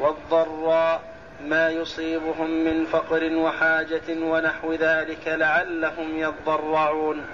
والضراء 0.00 1.00
ما 1.44 1.70
يصيبهم 1.70 2.50
من 2.50 2.84
فقر 2.84 3.36
وحاجة 3.36 4.08
ونحو 4.08 4.72
ذلك 4.72 5.28
لعلهم 5.28 6.18
يضرعون. 6.18 7.24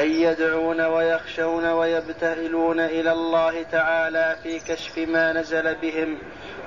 أن 0.00 0.10
يدعون 0.10 0.80
ويخشون 0.80 1.66
ويبتهلون 1.66 2.80
إلى 2.80 3.12
الله 3.12 3.62
تعالى 3.62 4.36
في 4.42 4.58
كشف 4.58 4.98
ما 4.98 5.32
نزل 5.32 5.74
بهم 5.74 6.18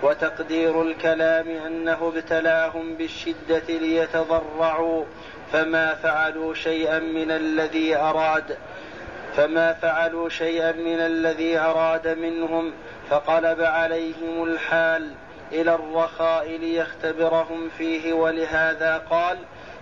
وتقدير 0.03 0.81
الكلام 0.81 1.49
أنه 1.49 2.13
ابتلاهم 2.15 2.95
بالشدة 2.95 3.63
ليتضرعوا 3.69 5.05
فما 5.51 5.95
فعلوا 5.95 6.53
شيئا 6.53 6.99
من 6.99 7.31
الذي 7.31 7.95
أراد 7.95 8.57
فما 9.35 9.73
فعلوا 9.73 10.29
شيئا 10.29 10.71
من 10.71 10.99
الذي 10.99 11.57
أراد 11.57 12.07
منهم 12.07 12.73
فقلب 13.09 13.61
عليهم 13.61 14.43
الحال 14.43 15.11
إلى 15.51 15.75
الرخاء 15.75 16.47
ليختبرهم 16.47 17.69
فيه 17.77 18.13
ولهذا 18.13 18.97
قال 19.09 19.37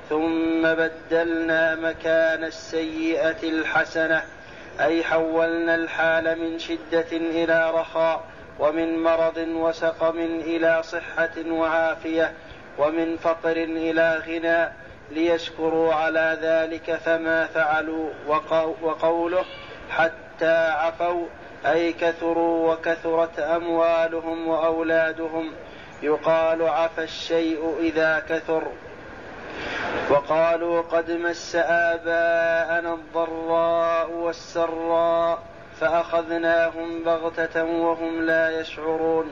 ثم 0.09 0.61
بدلنا 0.61 1.75
مكان 1.75 2.43
السيئة 2.43 3.43
الحسنة 3.43 4.23
أي 4.79 5.03
حولنا 5.03 5.75
الحال 5.75 6.39
من 6.39 6.59
شدة 6.59 7.11
إلى 7.11 7.71
رخاء 7.71 8.23
ومن 8.59 9.03
مرض 9.03 9.37
وسقم 9.37 10.17
إلى 10.19 10.83
صحة 10.83 11.31
وعافية 11.47 12.33
ومن 12.77 13.17
فقر 13.17 13.51
إلى 13.57 14.21
غنى 14.27 14.71
ليشكروا 15.11 15.93
على 15.93 16.37
ذلك 16.41 16.95
فما 16.95 17.45
فعلوا 17.45 18.09
وقوله 18.81 19.45
حتى 19.89 20.67
عفوا 20.67 21.27
أي 21.65 21.93
كثروا 21.93 22.73
وكثرت 22.73 23.39
أموالهم 23.39 24.47
وأولادهم 24.47 25.51
يقال 26.03 26.61
عفى 26.61 27.03
الشيء 27.03 27.75
إذا 27.79 28.23
كثر 28.29 28.71
وقالوا 30.09 30.81
قد 30.81 31.11
مس 31.11 31.55
آباءنا 31.55 32.93
الضراء 32.93 34.11
والسراء 34.11 35.39
فأخذناهم 35.79 37.03
بغتة 37.03 37.63
وهم 37.63 38.25
لا 38.25 38.59
يشعرون. 38.59 39.31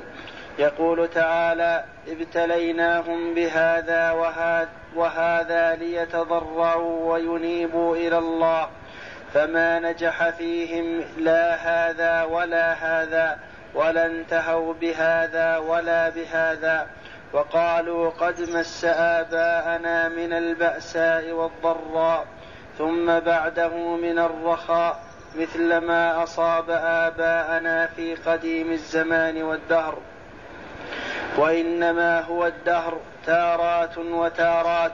يقول 0.59 1.07
تعالى 1.07 1.83
ابتليناهم 2.07 3.33
بهذا 3.33 4.11
وهذا, 4.11 4.69
وهذا 4.95 5.75
ليتضرعوا 5.75 7.13
وينيبوا 7.13 7.95
إلى 7.95 8.17
الله 8.17 8.69
فما 9.33 9.79
نجح 9.79 10.29
فيهم 10.29 11.03
لا 11.17 11.55
هذا 11.55 12.23
ولا 12.23 12.73
هذا 12.73 13.39
ولا 13.73 14.05
انتهوا 14.05 14.73
بهذا 14.73 15.57
ولا 15.57 16.09
بهذا. 16.09 16.87
وقالوا 17.33 18.09
قد 18.09 18.49
مس 18.49 18.85
آباءنا 18.85 20.09
من 20.09 20.33
البأساء 20.33 21.31
والضراء 21.31 22.25
ثم 22.77 23.19
بعده 23.19 23.95
من 23.95 24.19
الرخاء 24.19 25.03
مثل 25.35 25.77
ما 25.77 26.23
أصاب 26.23 26.69
آباءنا 26.83 27.87
في 27.87 28.15
قديم 28.15 28.71
الزمان 28.71 29.43
والدهر. 29.43 29.97
وإنما 31.37 32.21
هو 32.21 32.45
الدهر 32.45 32.97
تارات 33.25 33.97
وتارات 33.97 34.91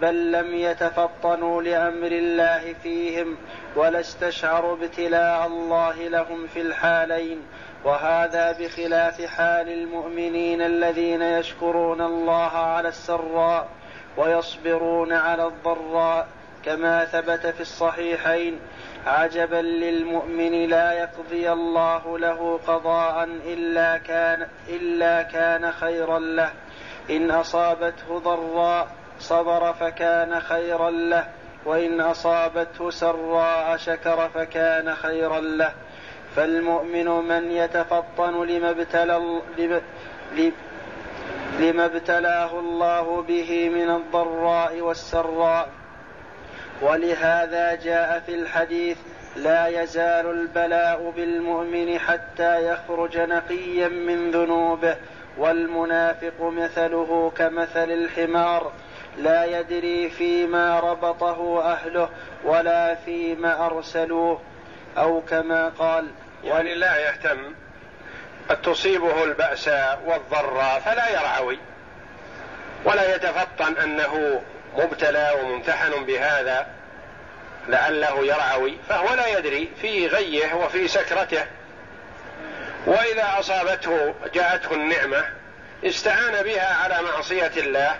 بل 0.00 0.32
لم 0.32 0.54
يتفطنوا 0.54 1.62
لأمر 1.62 2.12
الله 2.12 2.74
فيهم 2.82 3.36
ولا 3.76 4.00
استشعروا 4.00 4.76
ابتلاء 4.76 5.46
الله 5.46 6.08
لهم 6.08 6.46
في 6.46 6.60
الحالين 6.60 7.42
وهذا 7.84 8.52
بخلاف 8.52 9.22
حال 9.22 9.68
المؤمنين 9.68 10.62
الذين 10.62 11.22
يشكرون 11.22 12.00
الله 12.00 12.50
على 12.50 12.88
السراء 12.88 13.68
ويصبرون 14.16 15.12
على 15.12 15.46
الضراء. 15.46 16.28
كما 16.64 17.04
ثبت 17.04 17.46
في 17.46 17.60
الصحيحين 17.60 18.60
عجبا 19.06 19.56
للمؤمن 19.56 20.68
لا 20.68 20.92
يقضي 20.92 21.52
الله 21.52 22.18
له 22.18 22.60
قضاء 22.66 23.24
إلا 23.24 23.98
كان 23.98 24.46
إلا 24.68 25.22
كان 25.22 25.72
خيرا 25.72 26.18
له. 26.18 26.50
إن 27.10 27.30
أصابته 27.30 28.18
ضراء 28.18 28.88
صبر 29.18 29.72
فكان 29.72 30.40
خيرا 30.40 30.90
له 30.90 31.28
وإن 31.64 32.00
أصابته 32.00 32.90
سراء 32.90 33.76
شكر 33.76 34.28
فكان 34.28 34.94
خيرا 34.94 35.40
له. 35.40 35.72
فالمؤمن 36.38 37.06
من 37.06 37.50
يتفطن 37.50 38.46
لما 38.46 38.70
ابتلى 38.70 39.40
لما 41.58 41.84
ابتلاه 41.84 42.58
الله 42.58 43.22
به 43.22 43.68
من 43.68 43.90
الضراء 43.90 44.80
والسراء. 44.80 45.68
ولهذا 46.82 47.74
جاء 47.74 48.22
في 48.26 48.34
الحديث 48.34 48.98
لا 49.36 49.66
يزال 49.66 50.26
البلاء 50.30 51.12
بالمؤمن 51.16 51.98
حتى 51.98 52.72
يخرج 52.72 53.18
نقيا 53.18 53.88
من 53.88 54.30
ذنوبه 54.30 54.96
والمنافق 55.38 56.40
مثله 56.40 57.32
كمثل 57.36 57.90
الحمار. 57.90 58.72
لا 59.18 59.44
يدري 59.44 60.10
فيما 60.10 60.80
ربطه 60.80 61.62
أهله 61.62 62.08
ولا 62.44 62.94
فيما 62.94 63.66
أرسلوه. 63.66 64.40
أو 64.98 65.20
كما 65.20 65.68
قال 65.68 66.06
يعني 66.44 66.74
لا 66.74 66.96
يهتم 66.96 67.54
تصيبه 68.62 69.24
البأساء 69.24 70.02
والضراء 70.06 70.80
فلا 70.80 71.08
يرعوي 71.08 71.58
ولا 72.84 73.14
يتفطن 73.14 73.76
أنه 73.76 74.42
مبتلى 74.76 75.34
وممتحن 75.40 76.04
بهذا 76.04 76.66
لعله 77.68 78.26
يرعوي 78.26 78.76
فهو 78.88 79.14
لا 79.14 79.38
يدري 79.38 79.68
في 79.80 80.06
غيه 80.06 80.54
وفي 80.54 80.88
سكرته. 80.88 81.44
وإذا 82.86 83.34
أصابته 83.38 84.14
جاءته 84.34 84.74
النعمة 84.74 85.24
استعان 85.84 86.42
بها 86.42 86.74
على 86.74 87.02
معصية 87.02 87.52
الله 87.56 87.94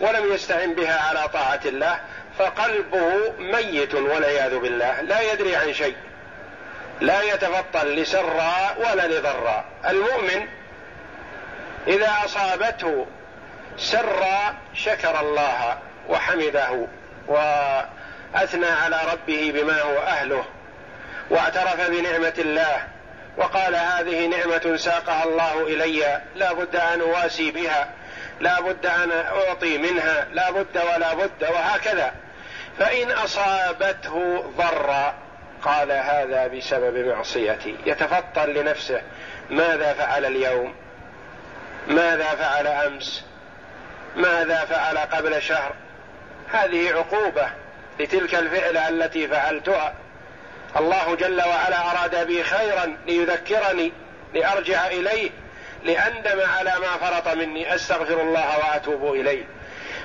ولم 0.00 0.34
يستعن 0.34 0.74
بها 0.74 1.00
على 1.08 1.28
طاعة 1.28 1.60
الله 1.64 2.00
فقلبه 2.38 3.32
ميت 3.38 3.94
والعياذ 3.94 4.58
بالله 4.58 5.00
لا 5.00 5.32
يدري 5.32 5.56
عن 5.56 5.74
شيء. 5.74 5.96
لا 7.02 7.22
يتفطن 7.22 7.86
لسراء 7.86 8.76
ولا 8.78 9.06
لضراء 9.06 9.64
المؤمن 9.88 10.46
إذا 11.86 12.12
أصابته 12.24 13.06
سراء 13.76 14.54
شكر 14.74 15.20
الله 15.20 15.78
وحمده 16.08 16.86
وأثنى 17.26 18.66
على 18.66 19.00
ربه 19.12 19.52
بما 19.54 19.82
هو 19.82 19.98
أهله 19.98 20.44
واعترف 21.30 21.90
بنعمة 21.90 22.34
الله 22.38 22.86
وقال 23.36 23.74
هذه 23.74 24.26
نعمة 24.26 24.76
ساقها 24.76 25.24
الله 25.24 25.62
إلي 25.62 26.20
لا 26.34 26.52
بد 26.52 26.76
أن 26.76 27.00
أواسي 27.00 27.50
بها 27.50 27.88
لا 28.40 28.60
بد 28.60 28.86
أن 28.86 29.12
أعطي 29.12 29.78
منها 29.78 30.26
لا 30.32 30.50
بد 30.50 30.78
ولا 30.78 31.14
بد 31.14 31.42
وهكذا. 31.42 32.12
فإن 32.78 33.10
أصابته 33.10 34.44
ضرا 34.56 35.21
قال 35.62 35.92
هذا 35.92 36.46
بسبب 36.46 37.06
معصيتي. 37.06 37.76
يتفطن 37.86 38.48
لنفسه. 38.48 39.02
ماذا 39.50 39.92
فعل 39.92 40.24
اليوم؟ 40.24 40.74
ماذا 41.88 42.24
فعل 42.24 42.66
أمس؟ 42.66 43.24
ماذا 44.16 44.64
فعل 44.64 44.98
قبل 44.98 45.42
شهر؟ 45.42 45.74
هذه 46.52 46.92
عقوبة 46.92 47.46
لتلك 48.00 48.34
الفعلة 48.34 48.88
التي 48.88 49.28
فعلتها. 49.28 49.94
الله 50.76 51.16
جل 51.16 51.42
وعلا 51.42 51.90
أراد 51.90 52.26
بي 52.26 52.42
خيرا 52.42 52.96
ليذكرني 53.06 53.92
لأرجع 54.34 54.86
إليه 54.86 55.30
لأندم 55.84 56.40
على 56.58 56.72
ما 56.78 56.96
فرط 57.08 57.28
مني. 57.28 57.74
أستغفر 57.74 58.20
الله 58.20 58.58
وأتوب 58.58 59.14
إليه. 59.14 59.44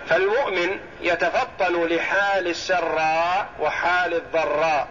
فالمؤمن 0.08 0.80
يتفطن 1.02 1.88
لحال 1.88 2.48
السراء 2.48 3.50
وحال 3.60 4.14
الضراء. 4.14 4.88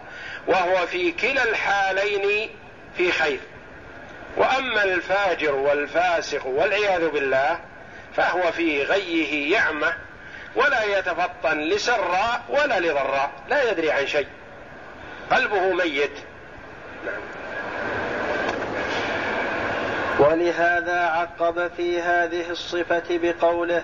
وهو 0.47 0.87
في 0.87 1.11
كلا 1.11 1.43
الحالين 1.43 2.49
في 2.97 3.11
خير. 3.11 3.39
وأما 4.37 4.83
الفاجر 4.83 5.55
والفاسق 5.55 6.47
والعياذ 6.47 7.09
بالله 7.09 7.59
فهو 8.15 8.51
في 8.51 8.83
غيه 8.83 9.53
يعمه 9.53 9.93
ولا 10.55 10.83
يتفطن 10.83 11.59
لسراء 11.59 12.41
ولا 12.49 12.79
لضراء 12.79 13.31
لا 13.49 13.71
يدري 13.71 13.91
عن 13.91 14.07
شيء. 14.07 14.27
قلبه 15.31 15.73
ميت. 15.73 16.11
نعم. 17.05 17.21
ولهذا 20.19 20.99
عقب 20.99 21.71
في 21.77 22.01
هذه 22.01 22.49
الصفة 22.49 23.03
بقوله 23.09 23.83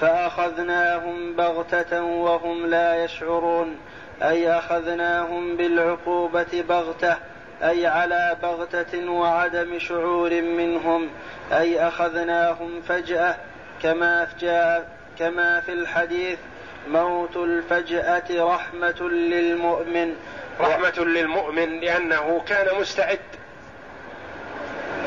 فأخذناهم 0.00 1.36
بغتة 1.36 2.02
وهم 2.02 2.66
لا 2.66 3.04
يشعرون. 3.04 3.78
أي 4.22 4.50
أخذناهم 4.50 5.56
بالعقوبة 5.56 6.64
بغتة 6.68 7.16
أي 7.62 7.86
على 7.86 8.36
بغتة 8.42 9.10
وعدم 9.10 9.78
شعور 9.78 10.30
منهم 10.30 11.10
أي 11.52 11.88
أخذناهم 11.88 12.82
فجأة 12.88 13.36
كما 13.82 14.28
جاء 14.40 14.88
كما 15.18 15.60
في 15.60 15.72
الحديث 15.72 16.38
موت 16.88 17.36
الفجأة 17.36 18.54
رحمة 18.54 19.08
للمؤمن. 19.08 20.14
رحمة 20.60 21.04
للمؤمن 21.04 21.80
لأنه 21.80 22.42
كان 22.48 22.80
مستعد 22.80 23.18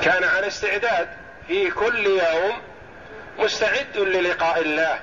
كان 0.02 0.24
على 0.24 0.48
استعداد 0.48 1.08
في 1.48 1.72
كل 1.72 2.06
يوم 2.06 2.54
مستعد 3.40 3.98
للقاء 3.98 4.62
الله. 4.62 5.00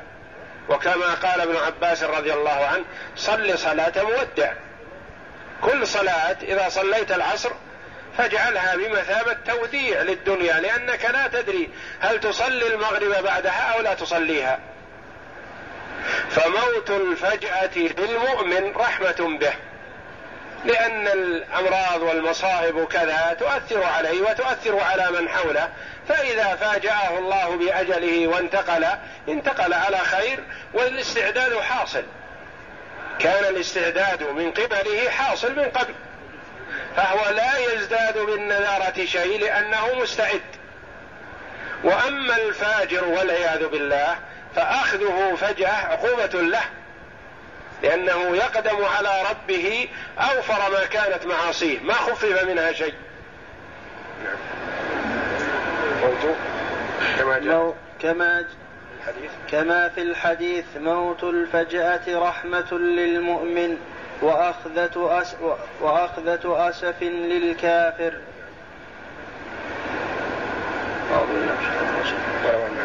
وكما 0.68 1.14
قال 1.14 1.40
ابن 1.40 1.56
عباس 1.56 2.02
رضي 2.02 2.32
الله 2.32 2.50
عنه 2.50 2.84
صل 3.16 3.58
صلاة 3.58 3.92
مودع. 4.02 4.52
كل 5.62 5.86
صلاة 5.86 6.36
إذا 6.42 6.68
صليت 6.68 7.12
العصر 7.12 7.50
فاجعلها 8.18 8.76
بمثابة 8.76 9.32
توديع 9.32 10.02
للدنيا 10.02 10.60
لأنك 10.60 11.04
لا 11.04 11.28
تدري 11.28 11.70
هل 12.00 12.20
تصلي 12.20 12.74
المغرب 12.74 13.24
بعدها 13.24 13.74
أو 13.74 13.80
لا 13.80 13.94
تصليها. 13.94 14.58
فموت 16.30 16.90
الفجأة 16.90 17.78
للمؤمن 17.78 18.72
رحمة 18.76 19.38
به. 19.40 19.52
لأن 20.64 21.08
الأمراض 21.08 22.02
والمصائب 22.02 22.84
كذا 22.84 23.36
تؤثر 23.40 23.84
عليه 23.84 24.20
وتؤثر 24.20 24.80
على 24.80 25.10
من 25.10 25.28
حوله. 25.28 25.68
فإذا 26.08 26.56
فاجأه 26.56 27.18
الله 27.18 27.56
بأجله 27.56 28.26
وانتقل 28.26 28.86
انتقل 29.28 29.74
على 29.74 29.98
خير 29.98 30.44
والاستعداد 30.74 31.58
حاصل. 31.58 32.02
كان 33.18 33.44
الاستعداد 33.44 34.22
من 34.22 34.50
قبله 34.50 35.10
حاصل 35.10 35.56
من 35.56 35.64
قبل. 35.64 35.94
فهو 36.96 37.30
لا 37.30 37.58
يزداد 37.58 38.18
بالنذارة 38.18 39.04
شيء 39.04 39.40
لأنه 39.40 39.94
مستعد. 39.94 40.42
وأما 41.84 42.36
الفاجر 42.36 43.04
والعياذ 43.04 43.66
بالله 43.66 44.16
فأخذه 44.56 45.36
فجأة 45.40 45.72
عقوبة 45.72 46.40
له. 46.42 46.64
لأنه 47.84 48.36
يقدم 48.36 48.84
على 48.84 49.22
ربه 49.30 49.88
أوفر 50.18 50.72
ما 50.72 50.86
كانت 50.86 51.26
معاصيه 51.26 51.80
ما 51.80 51.94
خفف 51.94 52.42
منها 52.44 52.72
شيء. 52.72 52.94
نعم. 54.24 54.36
موت 56.02 56.36
كما 57.18 57.38
جاء. 57.38 57.74
كما 58.00 58.44
الحديث. 58.98 59.30
كما 59.50 59.88
في 59.88 60.02
الحديث 60.02 60.64
موت 60.76 61.24
الفجأة 61.24 62.18
رحمة 62.28 62.72
للمؤمن 62.72 63.76
وأخذة 64.22 65.22
أس 65.22 65.36
وأخذة 65.80 66.68
أسف 66.68 67.02
للكافر. 67.02 68.14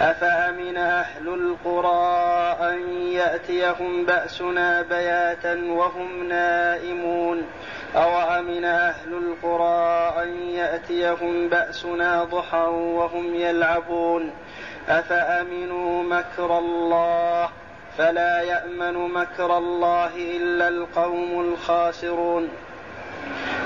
أفأمن 0.00 0.76
أهل 0.76 1.28
القرى 1.28 2.56
أن 2.60 2.92
يأتيهم 2.92 4.06
بأسنا 4.06 4.82
بياتا 4.82 5.54
وهم 5.54 6.28
نائمون؟ 6.28 7.46
أوأمن 7.96 8.64
أهل 8.64 9.12
القرى 9.12 10.22
أن 10.22 10.48
يأتيهم 10.50 11.48
بأسنا 11.48 12.24
ضحى 12.24 12.66
وهم 12.70 13.34
يلعبون؟ 13.34 14.30
أفأمنوا 14.88 16.02
مكر 16.02 16.58
الله؟ 16.58 17.48
فلا 17.98 18.40
يأمن 18.40 18.94
مكر 18.94 19.58
الله 19.58 20.16
إلا 20.16 20.68
القوم 20.68 21.40
الخاسرون. 21.40 22.48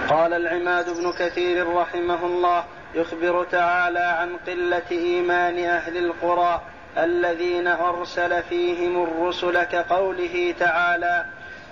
قال 0.08 0.32
العماد 0.32 0.90
بن 0.90 1.12
كثير 1.12 1.74
رحمه 1.74 2.26
الله 2.26 2.64
يخبر 2.94 3.44
تعالى 3.44 3.98
عن 3.98 4.36
قلة 4.46 4.90
إيمان 4.90 5.58
أهل 5.58 5.96
القرى 5.96 6.62
الذين 6.98 7.66
أرسل 7.66 8.42
فيهم 8.42 9.02
الرسل 9.02 9.62
كقوله 9.62 10.54
تعالى 10.58 11.24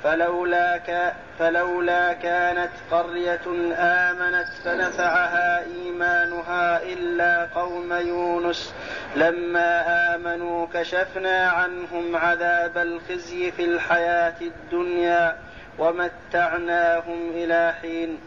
فلولا, 0.04 0.78
ك 0.78 1.12
فلولا 1.38 2.12
كانت 2.12 2.70
قرية 2.90 3.74
آمنت 3.76 4.48
فنفعها 4.64 5.64
إيمانها 5.64 6.82
إلا 6.82 7.48
قوم 7.54 7.92
يونس. 7.92 8.74
لما 9.16 9.84
آمنوا 10.14 10.66
كشفنا 10.74 11.48
عنهم 11.48 12.16
عذاب 12.16 12.78
الخزي 12.78 13.50
في 13.52 13.64
الحياة 13.64 14.34
الدنيا 14.40 15.36
ومتعناهم 15.78 17.30
إلى 17.34 17.74
حين. 17.82 18.20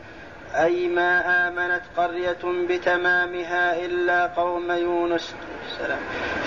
أي 0.55 0.87
ما 0.87 1.47
آمنت 1.47 1.81
قرية 1.97 2.67
بتمامها 2.69 3.85
إلا 3.85 4.27
قوم 4.27 4.71
يونس. 4.71 5.35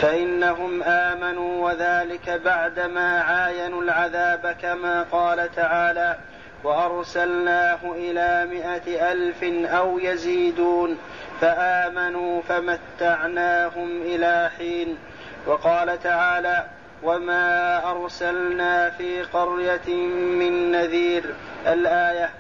فإنهم 0.01 0.83
آمنوا 0.83 1.71
وذلك 1.71 2.41
بعدما 2.45 3.21
عاينوا 3.21 3.83
العذاب 3.83 4.57
كما 4.63 5.03
قال 5.03 5.55
تعالى 5.55 6.17
وأرسلناه 6.65 7.79
إلى 7.85 8.47
مائة 8.51 9.13
ألف 9.13 9.45
أو 9.67 9.99
يزيدون. 9.99 10.99
فآمنوا 11.41 12.43
فمتعناهم 12.43 14.03
إلى 14.03 14.51
حين. 14.59 14.99
وقال 15.47 16.03
تعالى 16.03 16.65
وما 17.03 17.91
أرسلنا 17.91 18.91
في 18.91 19.23
قرية 19.23 19.95
من 20.15 20.73
نذير. 20.73 21.35
الآية 21.67 22.31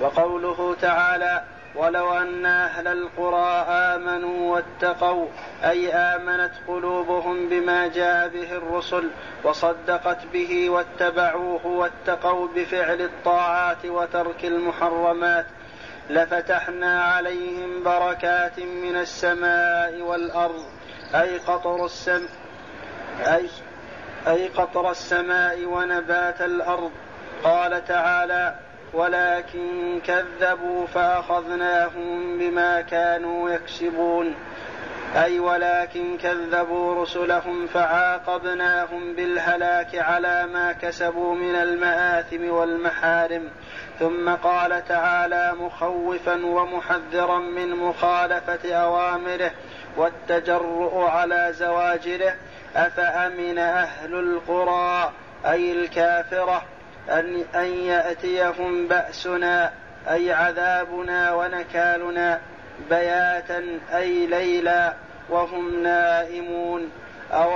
وقوله 0.00 0.76
تعالى 0.80 1.42
ولو 1.74 2.12
أن 2.12 2.46
أهل 2.46 2.88
القرى 2.88 3.66
آمنوا 3.68 4.54
واتقوا 4.54 5.26
أي 5.64 5.92
آمنت 5.92 6.52
قلوبهم 6.68 7.48
بما 7.48 7.86
جاء 7.86 8.28
به 8.28 8.52
الرسل 8.52 9.10
وصدقت 9.44 10.26
به 10.32 10.70
واتبعوه 10.70 11.66
واتقوا 11.66 12.48
بفعل 12.56 13.00
الطاعات 13.02 13.86
وترك 13.86 14.44
المحرمات 14.44 15.46
لفتحنا 16.10 17.02
عليهم 17.02 17.82
بركات 17.82 18.60
من 18.60 18.96
السماء 18.96 20.00
والأرض 20.00 20.64
أي 21.14 21.38
قطر 21.38 21.84
السم 21.84 22.26
أي 23.20 23.48
أي 24.26 24.48
قطر 24.48 24.90
السماء 24.90 25.64
ونبات 25.64 26.40
الأرض. 26.40 26.92
قال 27.44 27.84
تعالى 27.84 28.54
ولكن 28.96 30.00
كذبوا 30.06 30.86
فأخذناهم 30.86 32.38
بما 32.38 32.80
كانوا 32.80 33.50
يكسبون. 33.50 34.34
أي 35.16 35.40
ولكن 35.40 36.18
كذبوا 36.18 37.02
رسلهم 37.02 37.66
فعاقبناهم 37.66 39.14
بالهلاك 39.14 39.94
على 39.94 40.46
ما 40.46 40.72
كسبوا 40.72 41.34
من 41.34 41.54
المآثم 41.54 42.50
والمحارم. 42.50 43.50
ثم 43.98 44.34
قال 44.34 44.84
تعالى 44.84 45.52
مخوفا 45.60 46.46
ومحذرا 46.46 47.38
من 47.38 47.70
مخالفة 47.70 48.74
أوامره 48.74 49.50
والتجرؤ 49.96 50.98
على 50.98 51.48
زواجره 51.52 52.34
أفأمن 52.76 53.58
أهل 53.58 54.14
القرى 54.14 55.12
أي 55.46 55.72
الكافرة؟ 55.72 56.62
أن, 57.10 57.44
أن 57.54 57.66
يأتيهم 57.66 58.88
بأسنا 58.88 59.72
أي 60.08 60.32
عذابنا 60.32 61.34
ونكالنا 61.34 62.40
بياتا 62.90 63.78
أي 63.94 64.26
ليلا 64.26 64.94
وهم 65.30 65.82
نائمون. 65.82 66.90
أو 67.32 67.50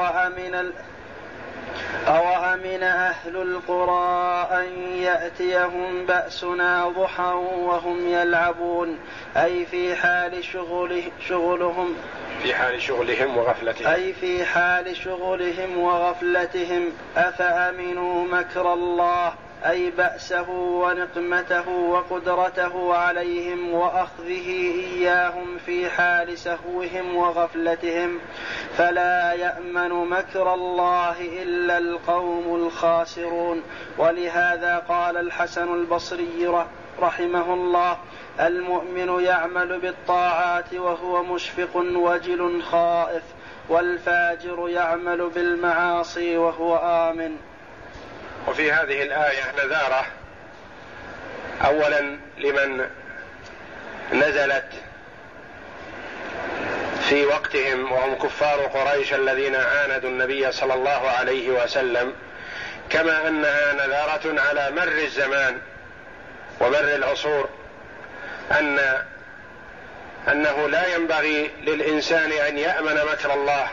أمن 2.09 2.17
أو 2.17 2.55
أمن 2.55 2.83
أهل 2.83 3.37
القرى 3.37 4.49
أن 4.53 4.93
يأتيهم 5.03 6.07
بأسنا 6.07 6.89
ضحى 6.89 7.33
وهم 7.57 8.09
يلعبون؟ 8.09 8.99
أي 9.37 9.67
في 9.67 9.97
حال 9.97 10.45
شغله 10.45 11.03
شغلهم 11.29 11.95
في 12.43 12.55
حال 12.55 12.83
شغلهم 12.83 13.37
وغفلتهم. 13.37 13.87
أي 13.87 14.13
في 14.13 14.45
حال 14.45 14.97
شغلهم 14.97 15.79
وغفلتهم. 15.79 16.93
أفأمنوا 17.17 18.25
مكر 18.25 18.73
الله؟ 18.73 19.33
أي 19.67 19.91
بأسه 19.91 20.51
ونقمته 20.51 21.69
وقدرته 21.69 22.95
عليهم 22.95 23.75
وأخذه 23.75 24.49
إياهم 24.49 25.59
في 25.67 25.91
حال 25.91 26.39
سهوهم 26.39 27.17
وغفلتهم 27.17 28.19
فلا 28.77 29.33
يأمن 29.33 29.89
مكر 29.89 30.55
الله 30.55 31.43
إلا 31.43 31.79
القوم 31.79 32.55
الخاسرون. 32.55 33.63
ولهذا 33.99 34.79
قال 34.89 35.17
الحسن 35.17 35.75
البصري 35.75 36.67
رحمه 37.01 37.55
الله 37.55 37.99
المؤمن 38.41 39.25
يعمل 39.25 39.81
بالطاعات 39.81 40.75
وهو 40.75 41.23
مشفق 41.23 41.77
وجل 41.77 42.63
خائف 42.63 43.23
والفاجر 43.69 44.69
يعمل 44.69 45.29
بالمعاصي 45.29 46.37
وهو 46.37 46.77
آمن. 46.77 47.50
وفي 48.47 48.73
هذه 48.73 49.03
الآية 49.03 49.53
نذارة. 49.65 50.07
أولا 51.65 52.17
لمن 52.39 52.87
نزلت 54.13 54.73
في 57.09 57.27
وقتهم 57.27 57.93
وهم 57.93 58.15
كفار 58.15 58.61
قريش 58.61 59.15
الذين 59.15 59.57
عاندوا 59.57 60.11
النبي 60.11 60.53
صلى 60.53 60.75
الله 60.75 61.11
عليه 61.11 61.51
وسلم 61.51 62.13
كما 62.91 63.29
أنها 63.29 63.73
نذارة 63.73 64.41
على 64.41 64.71
مر 64.71 64.99
الزمان 65.05 65.59
ومر 66.61 66.95
العصور 66.95 67.49
أن 68.53 68.79
أنه 70.29 70.69
لا 70.69 70.95
ينبغي 70.95 71.51
للإنسان 71.63 72.33
أن 72.33 72.59
يأمن 72.59 72.95
مكر 73.13 73.35
الله 73.35 73.69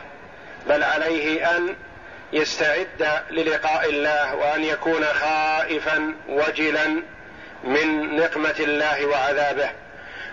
بل 0.70 0.84
عليه 0.84 1.58
أن 1.58 1.76
يستعد 2.34 3.22
للقاء 3.32 3.90
الله 3.90 4.36
وأن 4.36 4.64
يكون 4.64 5.06
خائفا 5.06 6.14
وجلا 6.30 7.02
من 7.64 8.16
نقمة 8.16 8.56
الله 8.60 9.06
وعذابه 9.06 9.70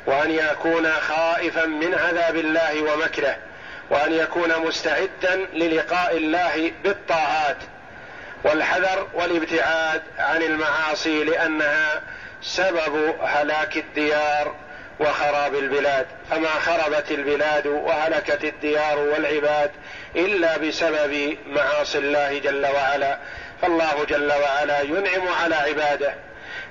وأن 0.06 0.30
يكون 0.30 0.92
خائفا 0.92 1.66
من 1.66 1.94
عذاب 1.94 2.36
الله 2.36 2.82
ومكره 2.82 3.36
وأن 3.90 4.12
يكون 4.12 4.58
مستعدا 4.66 5.36
للقاء 5.52 6.16
الله 6.16 6.72
بالطاعات 6.84 7.56
والحذر 8.44 9.08
والابتعاد 9.14 10.02
عن 10.18 10.42
المعاصي 10.42 11.24
لأنها 11.24 12.02
سبب 12.42 13.14
هلاك 13.22 13.76
الديار 13.76 14.54
وخراب 15.00 15.54
البلاد 15.54 16.06
فما 16.30 16.48
خربت 16.48 17.10
البلاد 17.10 17.66
وهلكت 17.66 18.44
الديار 18.44 18.98
والعباد 18.98 19.70
إلا 20.16 20.56
بسبب 20.56 21.36
معاصي 21.46 21.98
الله 21.98 22.38
جل 22.38 22.66
وعلا. 22.66 23.18
فالله 23.62 24.04
جل 24.08 24.32
وعلا 24.32 24.80
ينعم 24.80 25.28
على 25.42 25.54
عباده. 25.54 26.14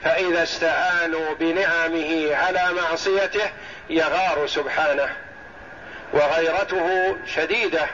فإذا 0.04 0.44
استعانوا 0.44 1.34
بنعمه 1.34 2.36
على 2.36 2.74
معصيته 2.74 3.50
يغار 3.90 4.48
سبحانه. 4.48 5.10
وغيرته 6.14 7.16
شديدة. 7.36 7.86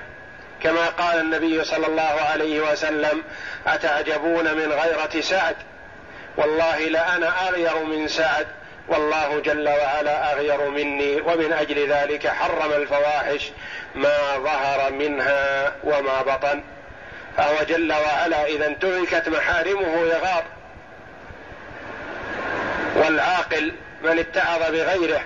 كما 0.63 0.86
قال 0.86 1.19
النبي 1.19 1.63
صلى 1.63 1.88
الله 1.88 2.21
عليه 2.32 2.59
وسلم 2.71 3.23
أتعجبون 3.67 4.53
من 4.53 4.71
غيرة 4.71 5.21
سعد؟ 5.21 5.55
والله 6.38 6.80
لأنا 6.80 7.49
أغير 7.49 7.84
من 7.84 8.07
سعد. 8.07 8.47
والله 8.89 9.39
جل 9.39 9.69
وعلا 9.69 10.33
أغير 10.33 10.69
مني 10.69 11.21
ومن 11.21 11.53
أجل 11.53 11.91
ذلك 11.91 12.27
حرم 12.27 12.71
الفواحش 12.71 13.51
ما 13.95 14.37
ظهر 14.37 14.91
منها 14.91 15.73
وما 15.83 16.21
بطن. 16.21 16.63
فهو 17.37 17.63
جل 17.63 17.93
وعلا 17.93 18.45
إذا 18.45 18.65
انتهكت 18.65 19.29
محارمه 19.29 19.97
يغار. 19.97 20.43
والعاقل 22.95 23.73
من 24.01 24.19
اتعظ 24.19 24.71
بغيره. 24.71 25.21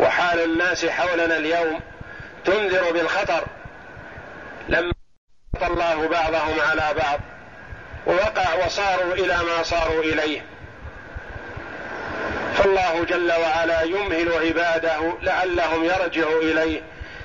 وحال 0.00 0.44
الناس 0.44 0.86
حولنا 0.86 1.36
اليوم 1.36 1.80
تنذر 2.44 2.92
بالخطر. 2.92 3.44
لما 4.68 4.92
الله 5.62 6.08
بعضهم 6.08 6.60
على 6.60 6.94
بعض. 6.94 7.20
ووقع 8.06 8.66
وصاروا 8.66 9.14
إلى 9.14 9.36
ما 9.36 9.62
صاروا 9.62 10.02
إليه. 10.02 10.57
فالله 12.58 13.04
جل 13.04 13.32
وعلا 13.32 13.82
يمهل 13.82 14.32
عباده 14.32 15.12
لعلهم 15.22 15.84
يرجعوا 15.84 16.42
إليه 16.42 16.80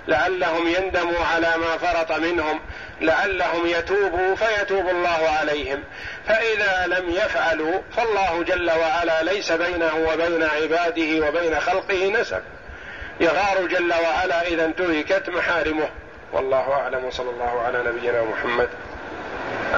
لعلهم 0.07 0.67
يندموا 0.67 1.25
على 1.33 1.53
ما 1.57 1.77
فرط 1.77 2.11
منهم 2.11 2.59
لعلهم 3.01 3.65
يتوبوا 3.65 4.35
فيتوب 4.35 4.89
الله 4.89 5.29
عليهم. 5.39 5.83
فإذا 6.27 6.85
لم 6.87 7.09
يفعلوا 7.09 7.81
فالله 7.97 8.43
جل 8.43 8.71
وعلا 8.71 9.23
ليس 9.23 9.51
بينه 9.51 9.95
وبين 9.95 10.43
عباده 10.43 11.27
وبين 11.27 11.59
خلقه 11.59 12.11
نسب. 12.11 12.41
يغار 13.19 13.67
جل 13.67 13.93
وعلا 13.93 14.47
إذا 14.47 14.65
انتهكت 14.65 15.29
محارمه. 15.29 15.89
والله 16.33 16.73
أعلم 16.73 17.05
وصلى 17.05 17.29
الله 17.29 17.61
على 17.61 17.83
نبينا 17.83 18.23
محمد. 18.23 18.69